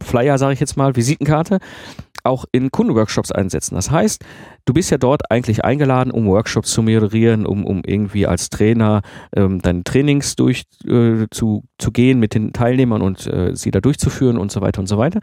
[0.00, 1.58] Flyer, sage ich jetzt mal, Visitenkarte,
[2.26, 3.74] auch in Kundenworkshops einsetzen.
[3.74, 4.24] Das heißt,
[4.64, 9.02] du bist ja dort eigentlich eingeladen, um Workshops zu moderieren, um, um irgendwie als Trainer
[9.34, 13.80] ähm, deine Trainings durch äh, zu, zu gehen mit den Teilnehmern und äh, sie da
[13.80, 15.20] durchzuführen und so weiter und so weiter.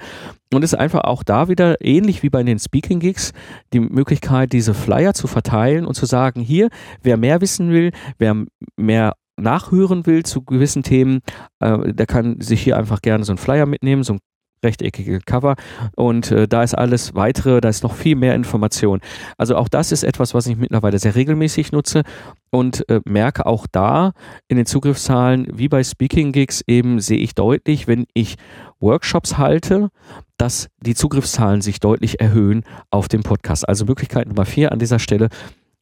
[0.53, 3.33] Und es ist einfach auch da wieder ähnlich wie bei den Speaking Gigs
[3.73, 6.69] die Möglichkeit, diese Flyer zu verteilen und zu sagen, hier,
[7.01, 8.45] wer mehr wissen will, wer
[8.77, 11.21] mehr nachhören will zu gewissen Themen,
[11.59, 14.19] äh, der kann sich hier einfach gerne so einen Flyer mitnehmen, so ein
[14.63, 15.56] rechteckige Cover
[15.95, 18.99] und äh, da ist alles weitere, da ist noch viel mehr Information.
[19.38, 22.04] Also auch das ist etwas, was ich mittlerweile sehr regelmäßig nutze
[22.52, 24.13] und äh, merke auch da
[24.47, 28.36] in den Zugriffszahlen, wie bei Speaking Gigs eben sehe ich deutlich, wenn ich
[28.80, 29.89] Workshops halte,
[30.38, 33.67] dass die Zugriffszahlen sich deutlich erhöhen auf dem Podcast.
[33.67, 35.30] Also Möglichkeit Nummer vier an dieser Stelle,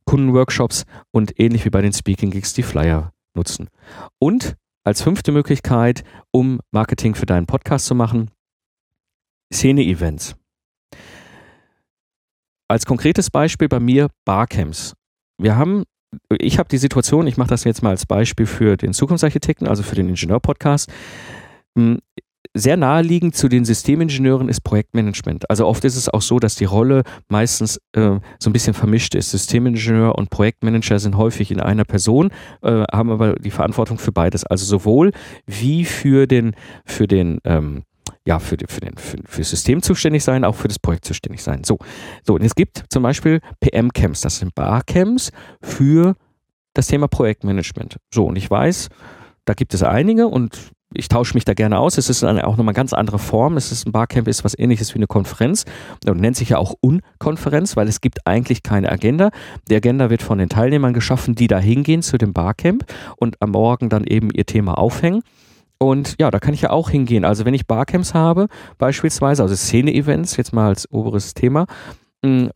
[0.06, 3.70] Kundenworkshops und ähnlich wie bei den Speaking Gigs die Flyer nutzen.
[4.20, 8.32] Und als fünfte Möglichkeit, um Marketing für deinen Podcast zu machen,
[9.54, 10.36] Szene-Events.
[12.68, 14.94] Als konkretes Beispiel bei mir Barcamps.
[15.38, 15.84] Wir haben,
[16.40, 19.84] ich habe die Situation, ich mache das jetzt mal als Beispiel für den Zukunftsarchitekten, also
[19.84, 20.90] für den Ingenieur-Podcast.
[21.78, 22.00] Hm,
[22.54, 25.50] sehr naheliegend zu den Systemingenieuren ist Projektmanagement.
[25.50, 29.16] Also oft ist es auch so, dass die Rolle meistens äh, so ein bisschen vermischt
[29.16, 29.32] ist.
[29.32, 32.30] Systemingenieur und Projektmanager sind häufig in einer Person,
[32.62, 34.46] äh, haben aber die Verantwortung für beides.
[34.46, 35.12] Also sowohl
[35.46, 37.84] wie für den, für den ähm,
[38.26, 41.42] ja, für, für, den, für, für das System zuständig sein, auch für das Projekt zuständig
[41.42, 41.64] sein.
[41.64, 41.80] So,
[42.24, 45.32] so und es gibt zum Beispiel PM-Camps, das sind Barcamps
[45.62, 46.16] für
[46.74, 47.98] das Thema Projektmanagement.
[48.14, 48.90] So, und ich weiß,
[49.46, 51.98] da gibt es einige und ich tausche mich da gerne aus.
[51.98, 53.56] Es ist eine, auch nochmal ganz andere Form.
[53.58, 55.66] Es ist ein Barcamp, ist was ähnliches wie eine Konferenz
[56.06, 59.32] und nennt sich ja auch Unkonferenz, weil es gibt eigentlich keine Agenda.
[59.70, 62.84] Die Agenda wird von den Teilnehmern geschaffen, die da hingehen zu dem Barcamp
[63.16, 65.24] und am Morgen dann eben ihr Thema aufhängen.
[65.82, 67.26] Und ja, da kann ich ja auch hingehen.
[67.26, 71.66] Also wenn ich Barcamps habe, beispielsweise, also Szene-Events, jetzt mal als oberes Thema,
[72.24, 72.52] mh,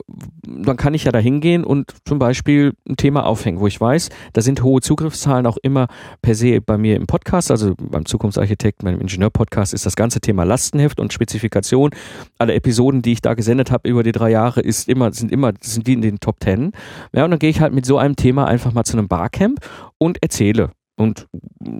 [0.46, 4.10] dann kann ich ja da hingehen und zum Beispiel ein Thema aufhängen, wo ich weiß,
[4.32, 5.88] da sind hohe Zugriffszahlen auch immer
[6.22, 10.44] per se bei mir im Podcast, also beim Zukunftsarchitekten, beim Ingenieur-Podcast ist das ganze Thema
[10.44, 11.90] Lastenheft und Spezifikation.
[12.38, 15.52] Alle Episoden, die ich da gesendet habe über die drei Jahre, ist immer, sind immer,
[15.60, 16.70] sind die in den Top Ten.
[17.12, 19.58] Ja, und dann gehe ich halt mit so einem Thema einfach mal zu einem Barcamp
[19.98, 21.28] und erzähle und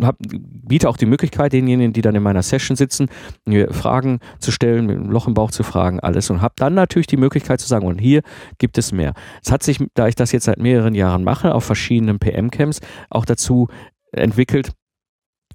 [0.02, 3.08] hab, biete auch die Möglichkeit denjenigen, die dann in meiner Session sitzen,
[3.44, 6.74] mir Fragen zu stellen, mit einem Loch im Bauch zu fragen, alles und habe dann
[6.74, 8.22] natürlich die Möglichkeit zu sagen, und hier
[8.58, 9.14] gibt es mehr.
[9.42, 13.24] Es hat sich, da ich das jetzt seit mehreren Jahren mache, auf verschiedenen PM-Camps auch
[13.24, 13.68] dazu
[14.12, 14.72] entwickelt,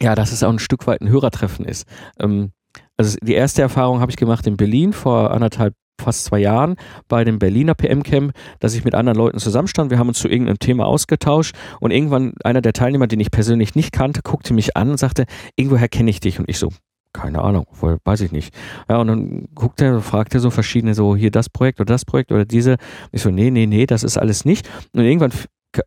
[0.01, 1.87] ja, dass es auch ein Stück weit ein Hörertreffen ist.
[2.19, 2.51] Ähm,
[2.97, 6.75] also die erste Erfahrung habe ich gemacht in Berlin vor anderthalb fast zwei Jahren
[7.07, 9.91] bei dem Berliner PM-Camp, dass ich mit anderen Leuten zusammenstand.
[9.91, 13.75] Wir haben uns zu irgendeinem Thema ausgetauscht und irgendwann einer der Teilnehmer, den ich persönlich
[13.75, 16.39] nicht kannte, guckte mich an und sagte, irgendwoher kenne ich dich.
[16.39, 16.69] Und ich so,
[17.13, 17.65] keine Ahnung,
[18.03, 18.53] weiß ich nicht.
[18.89, 22.05] Ja, und dann guckt er, fragt er so verschiedene, so hier das Projekt oder das
[22.05, 22.77] Projekt oder diese.
[23.11, 24.69] Ich so, nee, nee, nee, das ist alles nicht.
[24.93, 25.33] Und irgendwann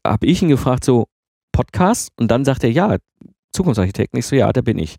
[0.07, 1.07] habe ich ihn gefragt, so
[1.53, 2.11] Podcast?
[2.18, 2.96] Und dann sagt er, ja,
[3.55, 4.19] Zukunftsarchitekten.
[4.19, 4.97] Ich so, ja, da bin ich.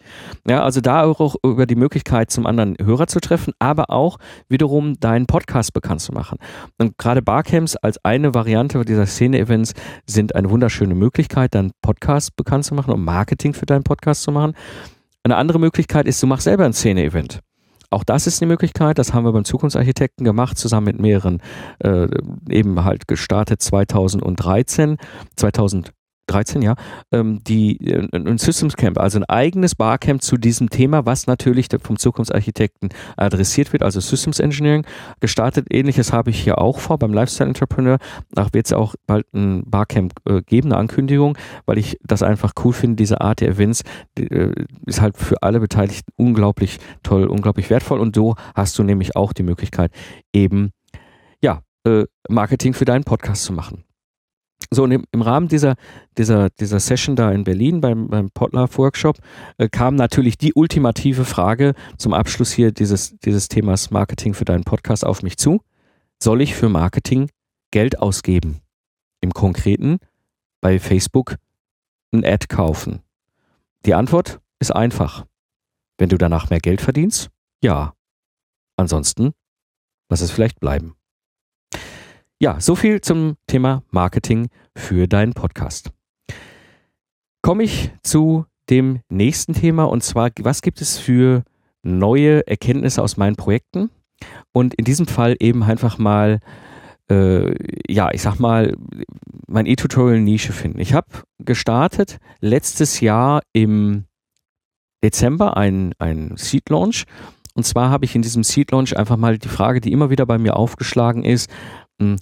[0.47, 4.17] Ja, also da auch über die Möglichkeit, zum anderen Hörer zu treffen, aber auch
[4.49, 6.37] wiederum deinen Podcast bekannt zu machen.
[6.77, 9.73] Und gerade Barcamps als eine Variante dieser Szene-Events
[10.07, 14.31] sind eine wunderschöne Möglichkeit, deinen Podcast bekannt zu machen und Marketing für deinen Podcast zu
[14.31, 14.53] machen.
[15.23, 17.41] Eine andere Möglichkeit ist, du machst selber ein Szene-Event.
[17.89, 21.41] Auch das ist eine Möglichkeit, das haben wir beim Zukunftsarchitekten gemacht, zusammen mit mehreren,
[21.79, 22.07] äh,
[22.49, 24.97] eben halt gestartet 2013,
[25.35, 25.94] 2000
[26.27, 26.75] 13, ja,
[27.11, 31.67] ähm, die äh, ein Systems Camp, also ein eigenes Barcamp zu diesem Thema, was natürlich
[31.81, 34.85] vom Zukunftsarchitekten adressiert wird, also Systems Engineering
[35.19, 35.67] gestartet.
[35.69, 37.97] Ähnliches habe ich hier auch vor beim Lifestyle Entrepreneur.
[38.35, 42.53] Auch wird es auch bald ein Barcamp äh, geben, eine Ankündigung, weil ich das einfach
[42.63, 42.95] cool finde.
[42.97, 43.83] Diese Art der Events
[44.17, 44.53] die, äh,
[44.85, 47.99] ist halt für alle Beteiligten unglaublich toll, unglaublich wertvoll.
[47.99, 49.91] Und so hast du nämlich auch die Möglichkeit,
[50.33, 50.71] eben
[51.41, 53.84] ja äh, Marketing für deinen Podcast zu machen.
[54.71, 55.75] So, und im, Rahmen dieser,
[56.17, 59.17] dieser, dieser Session da in Berlin beim, beim Potlove Workshop
[59.57, 64.63] äh, kam natürlich die ultimative Frage zum Abschluss hier dieses, dieses Themas Marketing für deinen
[64.63, 65.61] Podcast auf mich zu.
[66.21, 67.29] Soll ich für Marketing
[67.71, 68.61] Geld ausgeben?
[69.21, 69.97] Im Konkreten
[70.61, 71.35] bei Facebook
[72.11, 73.01] ein Ad kaufen?
[73.85, 75.25] Die Antwort ist einfach.
[75.97, 77.29] Wenn du danach mehr Geld verdienst,
[77.61, 77.93] ja.
[78.77, 79.31] Ansonsten
[80.09, 80.95] lass es vielleicht bleiben.
[82.45, 85.89] Ja, so viel zum Thema Marketing für deinen Podcast.
[87.41, 91.43] Komme ich zu dem nächsten Thema und zwar, was gibt es für
[91.81, 93.89] neue Erkenntnisse aus meinen Projekten?
[94.53, 96.39] Und in diesem Fall eben einfach mal,
[97.09, 97.51] äh,
[97.91, 98.75] ja, ich sag mal,
[99.47, 100.79] mein E-Tutorial-Nische finden.
[100.79, 101.07] Ich habe
[101.39, 104.05] gestartet letztes Jahr im
[105.03, 107.05] Dezember ein, ein Seed Launch.
[107.55, 110.27] Und zwar habe ich in diesem Seed Launch einfach mal die Frage, die immer wieder
[110.27, 111.49] bei mir aufgeschlagen ist,
[111.99, 112.17] hm,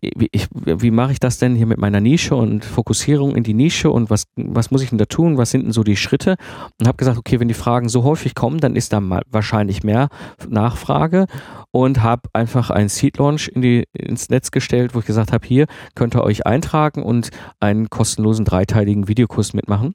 [0.00, 3.54] wie, ich, wie mache ich das denn hier mit meiner Nische und Fokussierung in die
[3.54, 5.38] Nische und was, was muss ich denn da tun?
[5.38, 6.36] Was sind denn so die Schritte?
[6.78, 9.82] Und habe gesagt, okay, wenn die Fragen so häufig kommen, dann ist da mal wahrscheinlich
[9.82, 10.08] mehr
[10.48, 11.26] Nachfrage
[11.70, 15.46] und habe einfach einen Seed Launch in die, ins Netz gestellt, wo ich gesagt habe,
[15.46, 19.94] hier könnt ihr euch eintragen und einen kostenlosen dreiteiligen Videokurs mitmachen.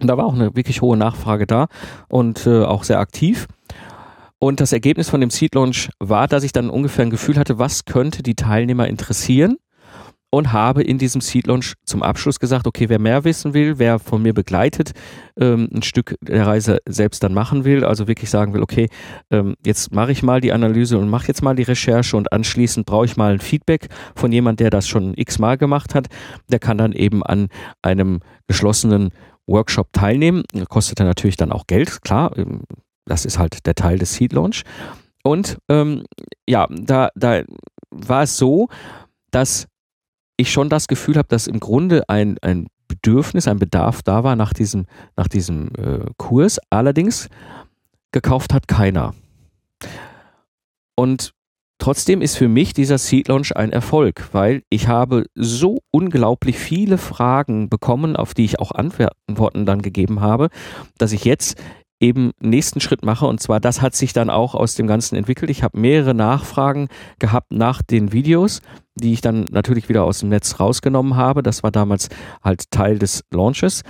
[0.00, 1.68] Und da war auch eine wirklich hohe Nachfrage da
[2.08, 3.46] und äh, auch sehr aktiv.
[4.42, 7.60] Und das Ergebnis von dem Seed Launch war, dass ich dann ungefähr ein Gefühl hatte,
[7.60, 9.56] was könnte die Teilnehmer interessieren
[10.30, 14.00] und habe in diesem Seed Launch zum Abschluss gesagt, okay, wer mehr wissen will, wer
[14.00, 14.94] von mir begleitet
[15.38, 18.88] ähm, ein Stück der Reise selbst dann machen will, also wirklich sagen will, okay,
[19.30, 22.84] ähm, jetzt mache ich mal die Analyse und mache jetzt mal die Recherche und anschließend
[22.84, 26.08] brauche ich mal ein Feedback von jemand, der das schon x-mal gemacht hat,
[26.50, 27.46] der kann dann eben an
[27.80, 29.10] einem geschlossenen
[29.46, 30.42] Workshop teilnehmen.
[30.68, 32.62] Kostet dann natürlich dann auch Geld, klar, ähm,
[33.06, 34.62] das ist halt der Teil des Seed Launch.
[35.22, 36.04] Und ähm,
[36.48, 37.42] ja, da, da
[37.90, 38.68] war es so,
[39.30, 39.68] dass
[40.36, 44.36] ich schon das Gefühl habe, dass im Grunde ein, ein Bedürfnis, ein Bedarf da war
[44.36, 44.86] nach diesem,
[45.16, 46.58] nach diesem äh, Kurs.
[46.70, 47.28] Allerdings
[48.12, 49.14] gekauft hat keiner.
[50.94, 51.32] Und
[51.78, 56.98] trotzdem ist für mich dieser Seed Launch ein Erfolg, weil ich habe so unglaublich viele
[56.98, 60.48] Fragen bekommen, auf die ich auch Antworten dann gegeben habe,
[60.98, 61.56] dass ich jetzt
[62.02, 63.26] eben nächsten Schritt mache.
[63.26, 65.50] Und zwar, das hat sich dann auch aus dem Ganzen entwickelt.
[65.50, 66.88] Ich habe mehrere Nachfragen
[67.18, 68.60] gehabt nach den Videos,
[68.96, 71.42] die ich dann natürlich wieder aus dem Netz rausgenommen habe.
[71.42, 72.08] Das war damals
[72.42, 73.82] halt Teil des Launches.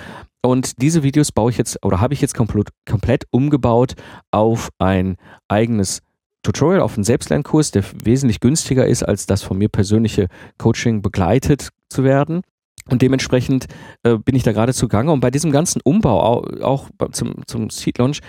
[0.42, 3.94] Und diese Videos baue ich jetzt oder habe ich jetzt komplett, komplett umgebaut
[4.30, 5.16] auf ein
[5.48, 6.00] eigenes
[6.42, 10.26] Tutorial, auf einen Selbstlernkurs, der wesentlich günstiger ist, als das von mir persönliche
[10.58, 12.42] Coaching begleitet zu werden.
[12.88, 13.66] Und dementsprechend
[14.02, 15.12] äh, bin ich da gerade zugange.
[15.12, 18.20] Und bei diesem ganzen Umbau, auch, auch zum, zum Seed Launch,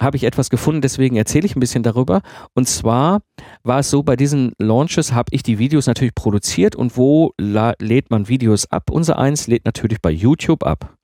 [0.00, 2.20] habe ich etwas gefunden, deswegen erzähle ich ein bisschen darüber.
[2.54, 3.20] Und zwar
[3.64, 8.10] war es so, bei diesen Launches habe ich die Videos natürlich produziert und wo lädt
[8.10, 8.90] man Videos ab?
[8.90, 10.94] Unser eins lädt natürlich bei YouTube ab.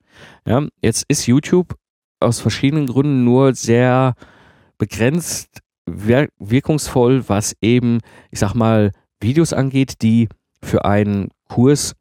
[0.46, 1.74] Ja, jetzt ist YouTube
[2.20, 4.14] aus verschiedenen Gründen nur sehr
[4.78, 8.00] begrenzt wir wirkungsvoll, was eben,
[8.30, 10.28] ich sag mal, Videos angeht, die
[10.62, 11.94] für einen Kurs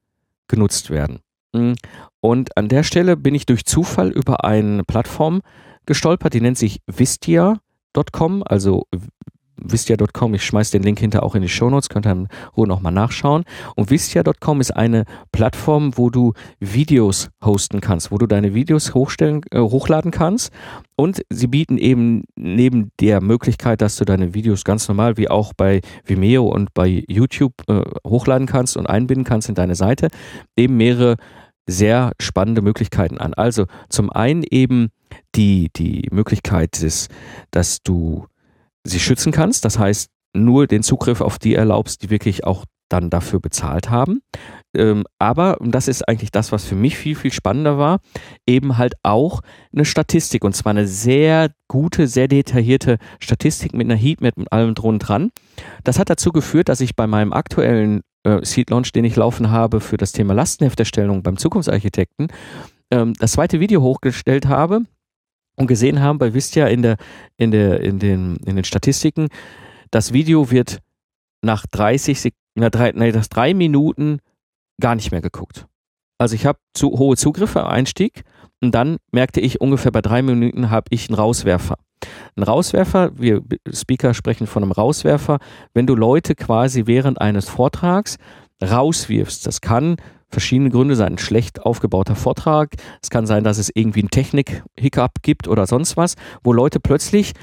[0.53, 1.19] genutzt werden.
[1.55, 1.75] Hm.
[2.21, 5.41] Und an der Stelle bin ich durch Zufall über eine Plattform
[5.87, 8.85] gestolpert, die nennt sich Vistia.com, also
[9.57, 12.91] Vistia.com, ich schmeiße den Link hinter auch in die Shownotes, könnt ihr in Ruhe nochmal
[12.91, 13.43] nachschauen.
[13.75, 19.41] Und Vistia.com ist eine Plattform, wo du Videos hosten kannst, wo du deine Videos hochstellen,
[19.51, 20.51] äh, hochladen kannst.
[20.95, 25.53] Und sie bieten eben neben der Möglichkeit, dass du deine Videos ganz normal wie auch
[25.53, 30.09] bei Vimeo und bei YouTube äh, hochladen kannst und einbinden kannst in deine Seite,
[30.55, 31.17] eben mehrere
[31.65, 33.33] sehr spannende Möglichkeiten an.
[33.33, 34.89] Also zum einen eben
[35.35, 37.09] die, die Möglichkeit ist,
[37.51, 38.25] dass du
[38.83, 39.65] sie schützen kannst.
[39.65, 44.21] Das heißt, nur den Zugriff auf die erlaubst, die wirklich auch dann dafür bezahlt haben.
[44.75, 47.99] Ähm, aber, und das ist eigentlich das, was für mich viel, viel spannender war,
[48.47, 49.41] eben halt auch
[49.73, 54.75] eine Statistik und zwar eine sehr gute, sehr detaillierte Statistik mit einer Heatmap und allem
[54.75, 55.31] drum dran.
[55.83, 59.49] Das hat dazu geführt, dass ich bei meinem aktuellen äh, Seed Launch, den ich laufen
[59.49, 62.27] habe für das Thema Lastenhefterstellung beim Zukunftsarchitekten,
[62.91, 64.83] ähm, das zweite Video hochgestellt habe
[65.55, 66.97] und gesehen haben bei Vistia in der,
[67.37, 69.27] in der, in den, in den Statistiken,
[69.91, 70.79] das Video wird
[71.41, 74.19] nach 30 Sekunden, na, drei, nee, das drei Minuten
[74.79, 75.65] gar nicht mehr geguckt.
[76.17, 78.23] Also ich habe zu hohe Zugriffe, Einstieg
[78.61, 81.77] und dann merkte ich ungefähr bei drei Minuten habe ich einen Rauswerfer.
[82.35, 83.41] Ein Rauswerfer, wir
[83.71, 85.39] Speaker sprechen von einem Rauswerfer,
[85.73, 88.17] wenn du Leute quasi während eines Vortrags
[88.63, 89.45] rauswirfst.
[89.45, 89.97] Das kann
[90.33, 91.13] verschiedene Gründe sein.
[91.13, 92.71] Ein schlecht aufgebauter Vortrag.
[93.01, 97.33] Es kann sein, dass es irgendwie einen Technik-Hiccup gibt oder sonst was, wo Leute plötzlich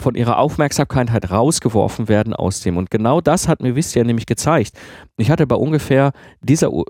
[0.00, 2.76] von ihrer Aufmerksamkeit halt rausgeworfen werden aus dem.
[2.76, 4.72] Und genau das hat mir Vistia nämlich gezeigt.
[5.16, 6.82] Ich hatte bei ungefähr dieser äh,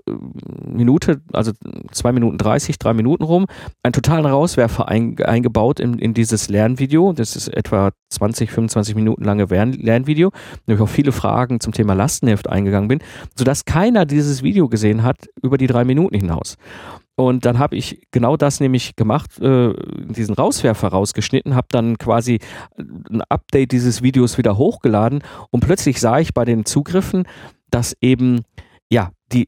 [0.65, 1.51] Minute, also
[1.91, 3.45] zwei Minuten dreißig, drei Minuten rum,
[3.83, 7.13] einen totalen Rauswerfer ein, eingebaut in, in dieses Lernvideo.
[7.13, 10.31] Das ist etwa 20, 25 Minuten lange Lernvideo,
[10.65, 12.99] wo ich auf viele Fragen zum Thema Lastenheft eingegangen bin,
[13.35, 16.57] sodass keiner dieses Video gesehen hat über die drei Minuten hinaus.
[17.15, 19.73] Und dann habe ich genau das nämlich gemacht, äh,
[20.09, 22.39] diesen Rauswerfer rausgeschnitten, habe dann quasi
[22.77, 27.27] ein Update dieses Videos wieder hochgeladen und plötzlich sah ich bei den Zugriffen,
[27.69, 28.41] dass eben
[28.89, 29.47] ja die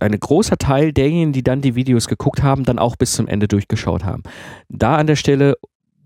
[0.00, 3.46] ein großer Teil derjenigen, die dann die Videos geguckt haben, dann auch bis zum Ende
[3.46, 4.24] durchgeschaut haben.
[4.68, 5.54] Da an der Stelle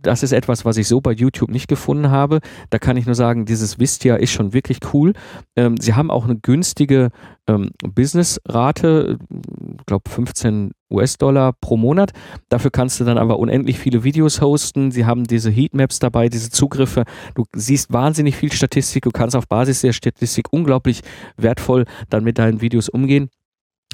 [0.01, 2.41] das ist etwas, was ich so bei YouTube nicht gefunden habe.
[2.71, 5.13] Da kann ich nur sagen, dieses Vistia ist schon wirklich cool.
[5.57, 7.11] Ähm, sie haben auch eine günstige
[7.49, 9.19] ähm, Businessrate,
[9.79, 12.13] ich glaube 15 US-Dollar pro Monat.
[12.49, 14.91] Dafür kannst du dann aber unendlich viele Videos hosten.
[14.91, 17.05] Sie haben diese Heatmaps dabei, diese Zugriffe.
[17.35, 19.05] Du siehst wahnsinnig viel Statistik.
[19.05, 21.03] Du kannst auf Basis der Statistik unglaublich
[21.37, 23.31] wertvoll dann mit deinen Videos umgehen.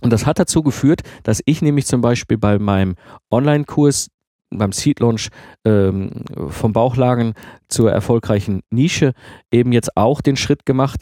[0.02, 2.94] Und das hat dazu geführt, dass ich nämlich zum Beispiel bei meinem
[3.30, 4.08] Online-Kurs
[4.50, 5.28] beim Seed Launch
[5.64, 7.34] ähm, vom Bauchlagen
[7.68, 9.12] zur erfolgreichen Nische
[9.50, 11.00] eben jetzt auch den Schritt gemacht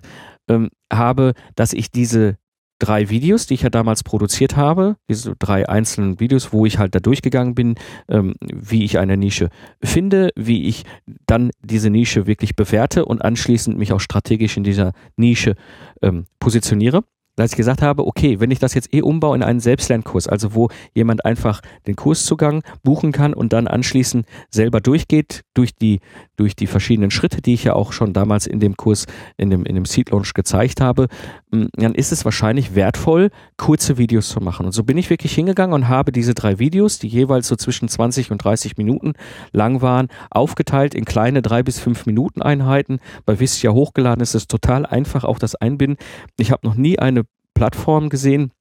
[0.49, 2.37] ähm, habe, dass ich diese
[2.79, 6.95] drei Videos, die ich ja damals produziert habe, diese drei einzelnen Videos, wo ich halt
[6.95, 7.77] da durchgegangen bin,
[8.09, 9.51] ähm, wie ich eine Nische
[9.85, 10.85] finde, wie ich
[11.27, 15.55] dann diese Nische wirklich bewerte und anschließend mich auch strategisch in dieser Nische
[16.03, 17.05] ähm, positioniere
[17.37, 20.55] als ich gesagt habe, okay, wenn ich das jetzt eh umbaue in einen Selbstlernkurs, also
[20.55, 26.01] wo jemand einfach den Kurszugang buchen kann und dann anschließend selber durchgeht durch die,
[26.37, 29.07] durch die verschiedenen Schritte, die ich ja auch schon damals in dem Kurs,
[29.39, 31.09] in dem, in dem Seed Launch gezeigt habe,
[31.51, 34.67] mm, dann ist es wahrscheinlich wertvoll, kurze Videos zu machen.
[34.67, 37.89] Und so bin ich wirklich hingegangen und habe diese drei Videos, die jeweils so zwischen
[37.89, 39.15] 20 und 30 Minuten
[39.53, 43.01] lang waren, aufgeteilt in kleine drei bis fünf Minuten Einheiten.
[43.25, 45.97] Bei Vistia hochgeladen ist es total einfach, auch das Einbinden.
[46.37, 47.22] Ich habe noch nie eine
[47.55, 48.53] Plattform gesehen,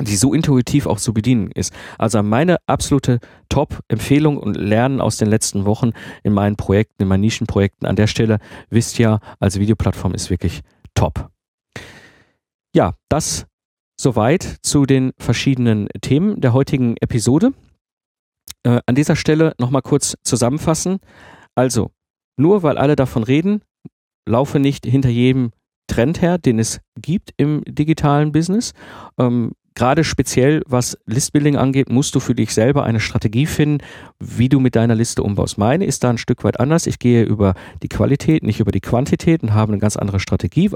[0.00, 1.72] die so intuitiv auch zu bedienen ist.
[1.98, 7.20] Also meine absolute Top-Empfehlung und Lernen aus den letzten Wochen in meinen Projekten, in meinen
[7.20, 8.38] Nischenprojekten an der Stelle,
[8.70, 10.62] wisst ihr, als Videoplattform ist wirklich
[10.94, 11.30] top.
[12.74, 13.46] Ja, das
[14.00, 17.52] soweit zu den verschiedenen Themen der heutigen Episode.
[18.64, 20.98] Äh, an dieser Stelle nochmal kurz zusammenfassen.
[21.54, 21.90] Also,
[22.36, 23.62] nur weil alle davon reden,
[24.28, 25.52] laufe nicht hinter jedem
[25.86, 28.72] Trend her, den es gibt im digitalen Business.
[29.18, 33.84] Ähm, Gerade speziell was Listbuilding angeht, musst du für dich selber eine Strategie finden,
[34.20, 35.58] wie du mit deiner Liste umbaust.
[35.58, 36.86] Meine ist da ein Stück weit anders.
[36.86, 40.70] Ich gehe über die Qualität, nicht über die Quantität und habe eine ganz andere Strategie.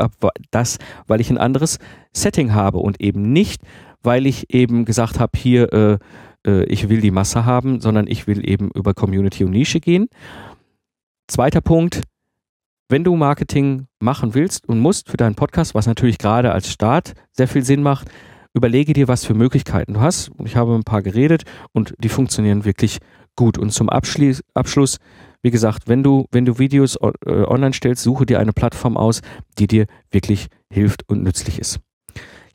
[0.51, 1.79] Das, weil ich ein anderes
[2.13, 3.63] Setting habe und eben nicht,
[4.03, 5.99] weil ich eben gesagt habe, hier, äh,
[6.45, 10.09] äh, ich will die Masse haben, sondern ich will eben über Community und Nische gehen.
[11.29, 12.03] zweiter Punkt,
[12.89, 17.13] wenn du Marketing machen willst und musst für deinen Podcast, was natürlich gerade als Start
[17.33, 18.09] sehr viel Sinn macht,
[18.55, 20.31] überlege dir, was für Möglichkeiten du hast.
[20.45, 22.99] Ich habe ein paar geredet und die funktionieren wirklich
[23.37, 23.59] gut.
[23.59, 24.99] Und zum Abschluss, Abschluss
[25.43, 29.21] wie gesagt, wenn du, wenn du Videos äh, online stellst, suche dir eine Plattform aus,
[29.59, 31.79] die dir wirklich hilft und nützlich ist.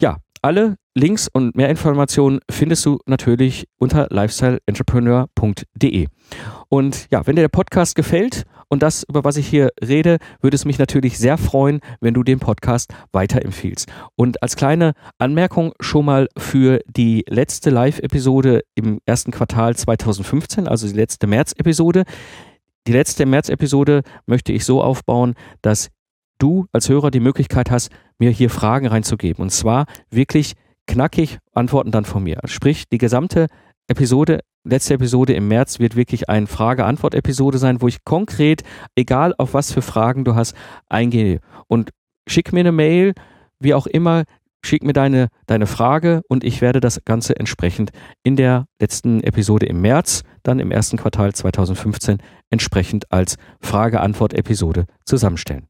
[0.01, 6.07] Ja, alle Links und mehr Informationen findest du natürlich unter lifestyleentrepreneur.de.
[6.74, 10.55] Und ja, wenn dir der Podcast gefällt und das, über was ich hier rede, würde
[10.55, 13.93] es mich natürlich sehr freuen, wenn du den Podcast weiterempfiehlst.
[14.15, 20.88] Und als kleine Anmerkung schon mal für die letzte Live-Episode im ersten Quartal 2015, also
[20.88, 22.05] die letzte März-Episode.
[22.88, 25.91] Die letzte März-Episode möchte ich so aufbauen, dass
[26.39, 29.43] du als Hörer die Möglichkeit hast, mir hier Fragen reinzugeben.
[29.43, 30.53] Und zwar wirklich
[30.88, 32.39] knackig Antworten dann von mir.
[32.45, 33.45] Sprich, die gesamte
[33.88, 38.63] Episode, letzte Episode im März wird wirklich ein Frage-Antwort-Episode sein, wo ich konkret,
[38.95, 40.55] egal auf was für Fragen du hast,
[40.89, 41.39] eingehe.
[41.67, 41.91] Und
[42.27, 43.13] schick mir eine Mail,
[43.59, 44.23] wie auch immer,
[44.65, 47.91] schick mir deine, deine Frage und ich werde das Ganze entsprechend
[48.23, 52.19] in der letzten Episode im März, dann im ersten Quartal 2015,
[52.49, 55.67] entsprechend als Frage-Antwort-Episode zusammenstellen.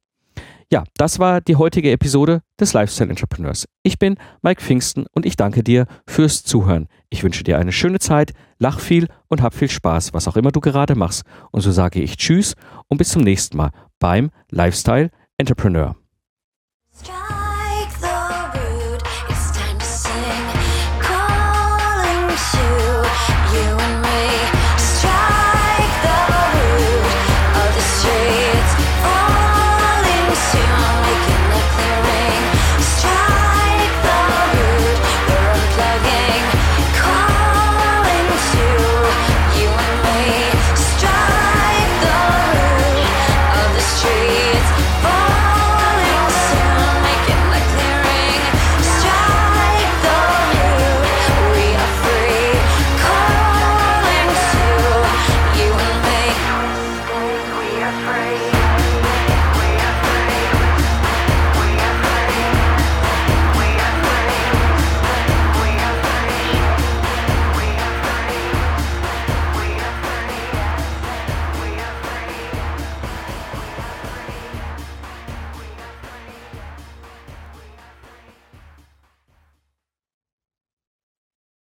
[0.74, 3.68] Ja, das war die heutige Episode des Lifestyle Entrepreneurs.
[3.84, 6.88] Ich bin Mike Pfingsten und ich danke dir fürs Zuhören.
[7.12, 10.52] Ich wünsche dir eine schöne Zeit, lach viel und hab viel Spaß, was auch immer
[10.52, 11.26] du gerade machst.
[11.52, 12.56] Und so sage ich Tschüss
[12.88, 13.70] und bis zum nächsten Mal
[14.00, 15.96] beim Lifestyle Entrepreneur.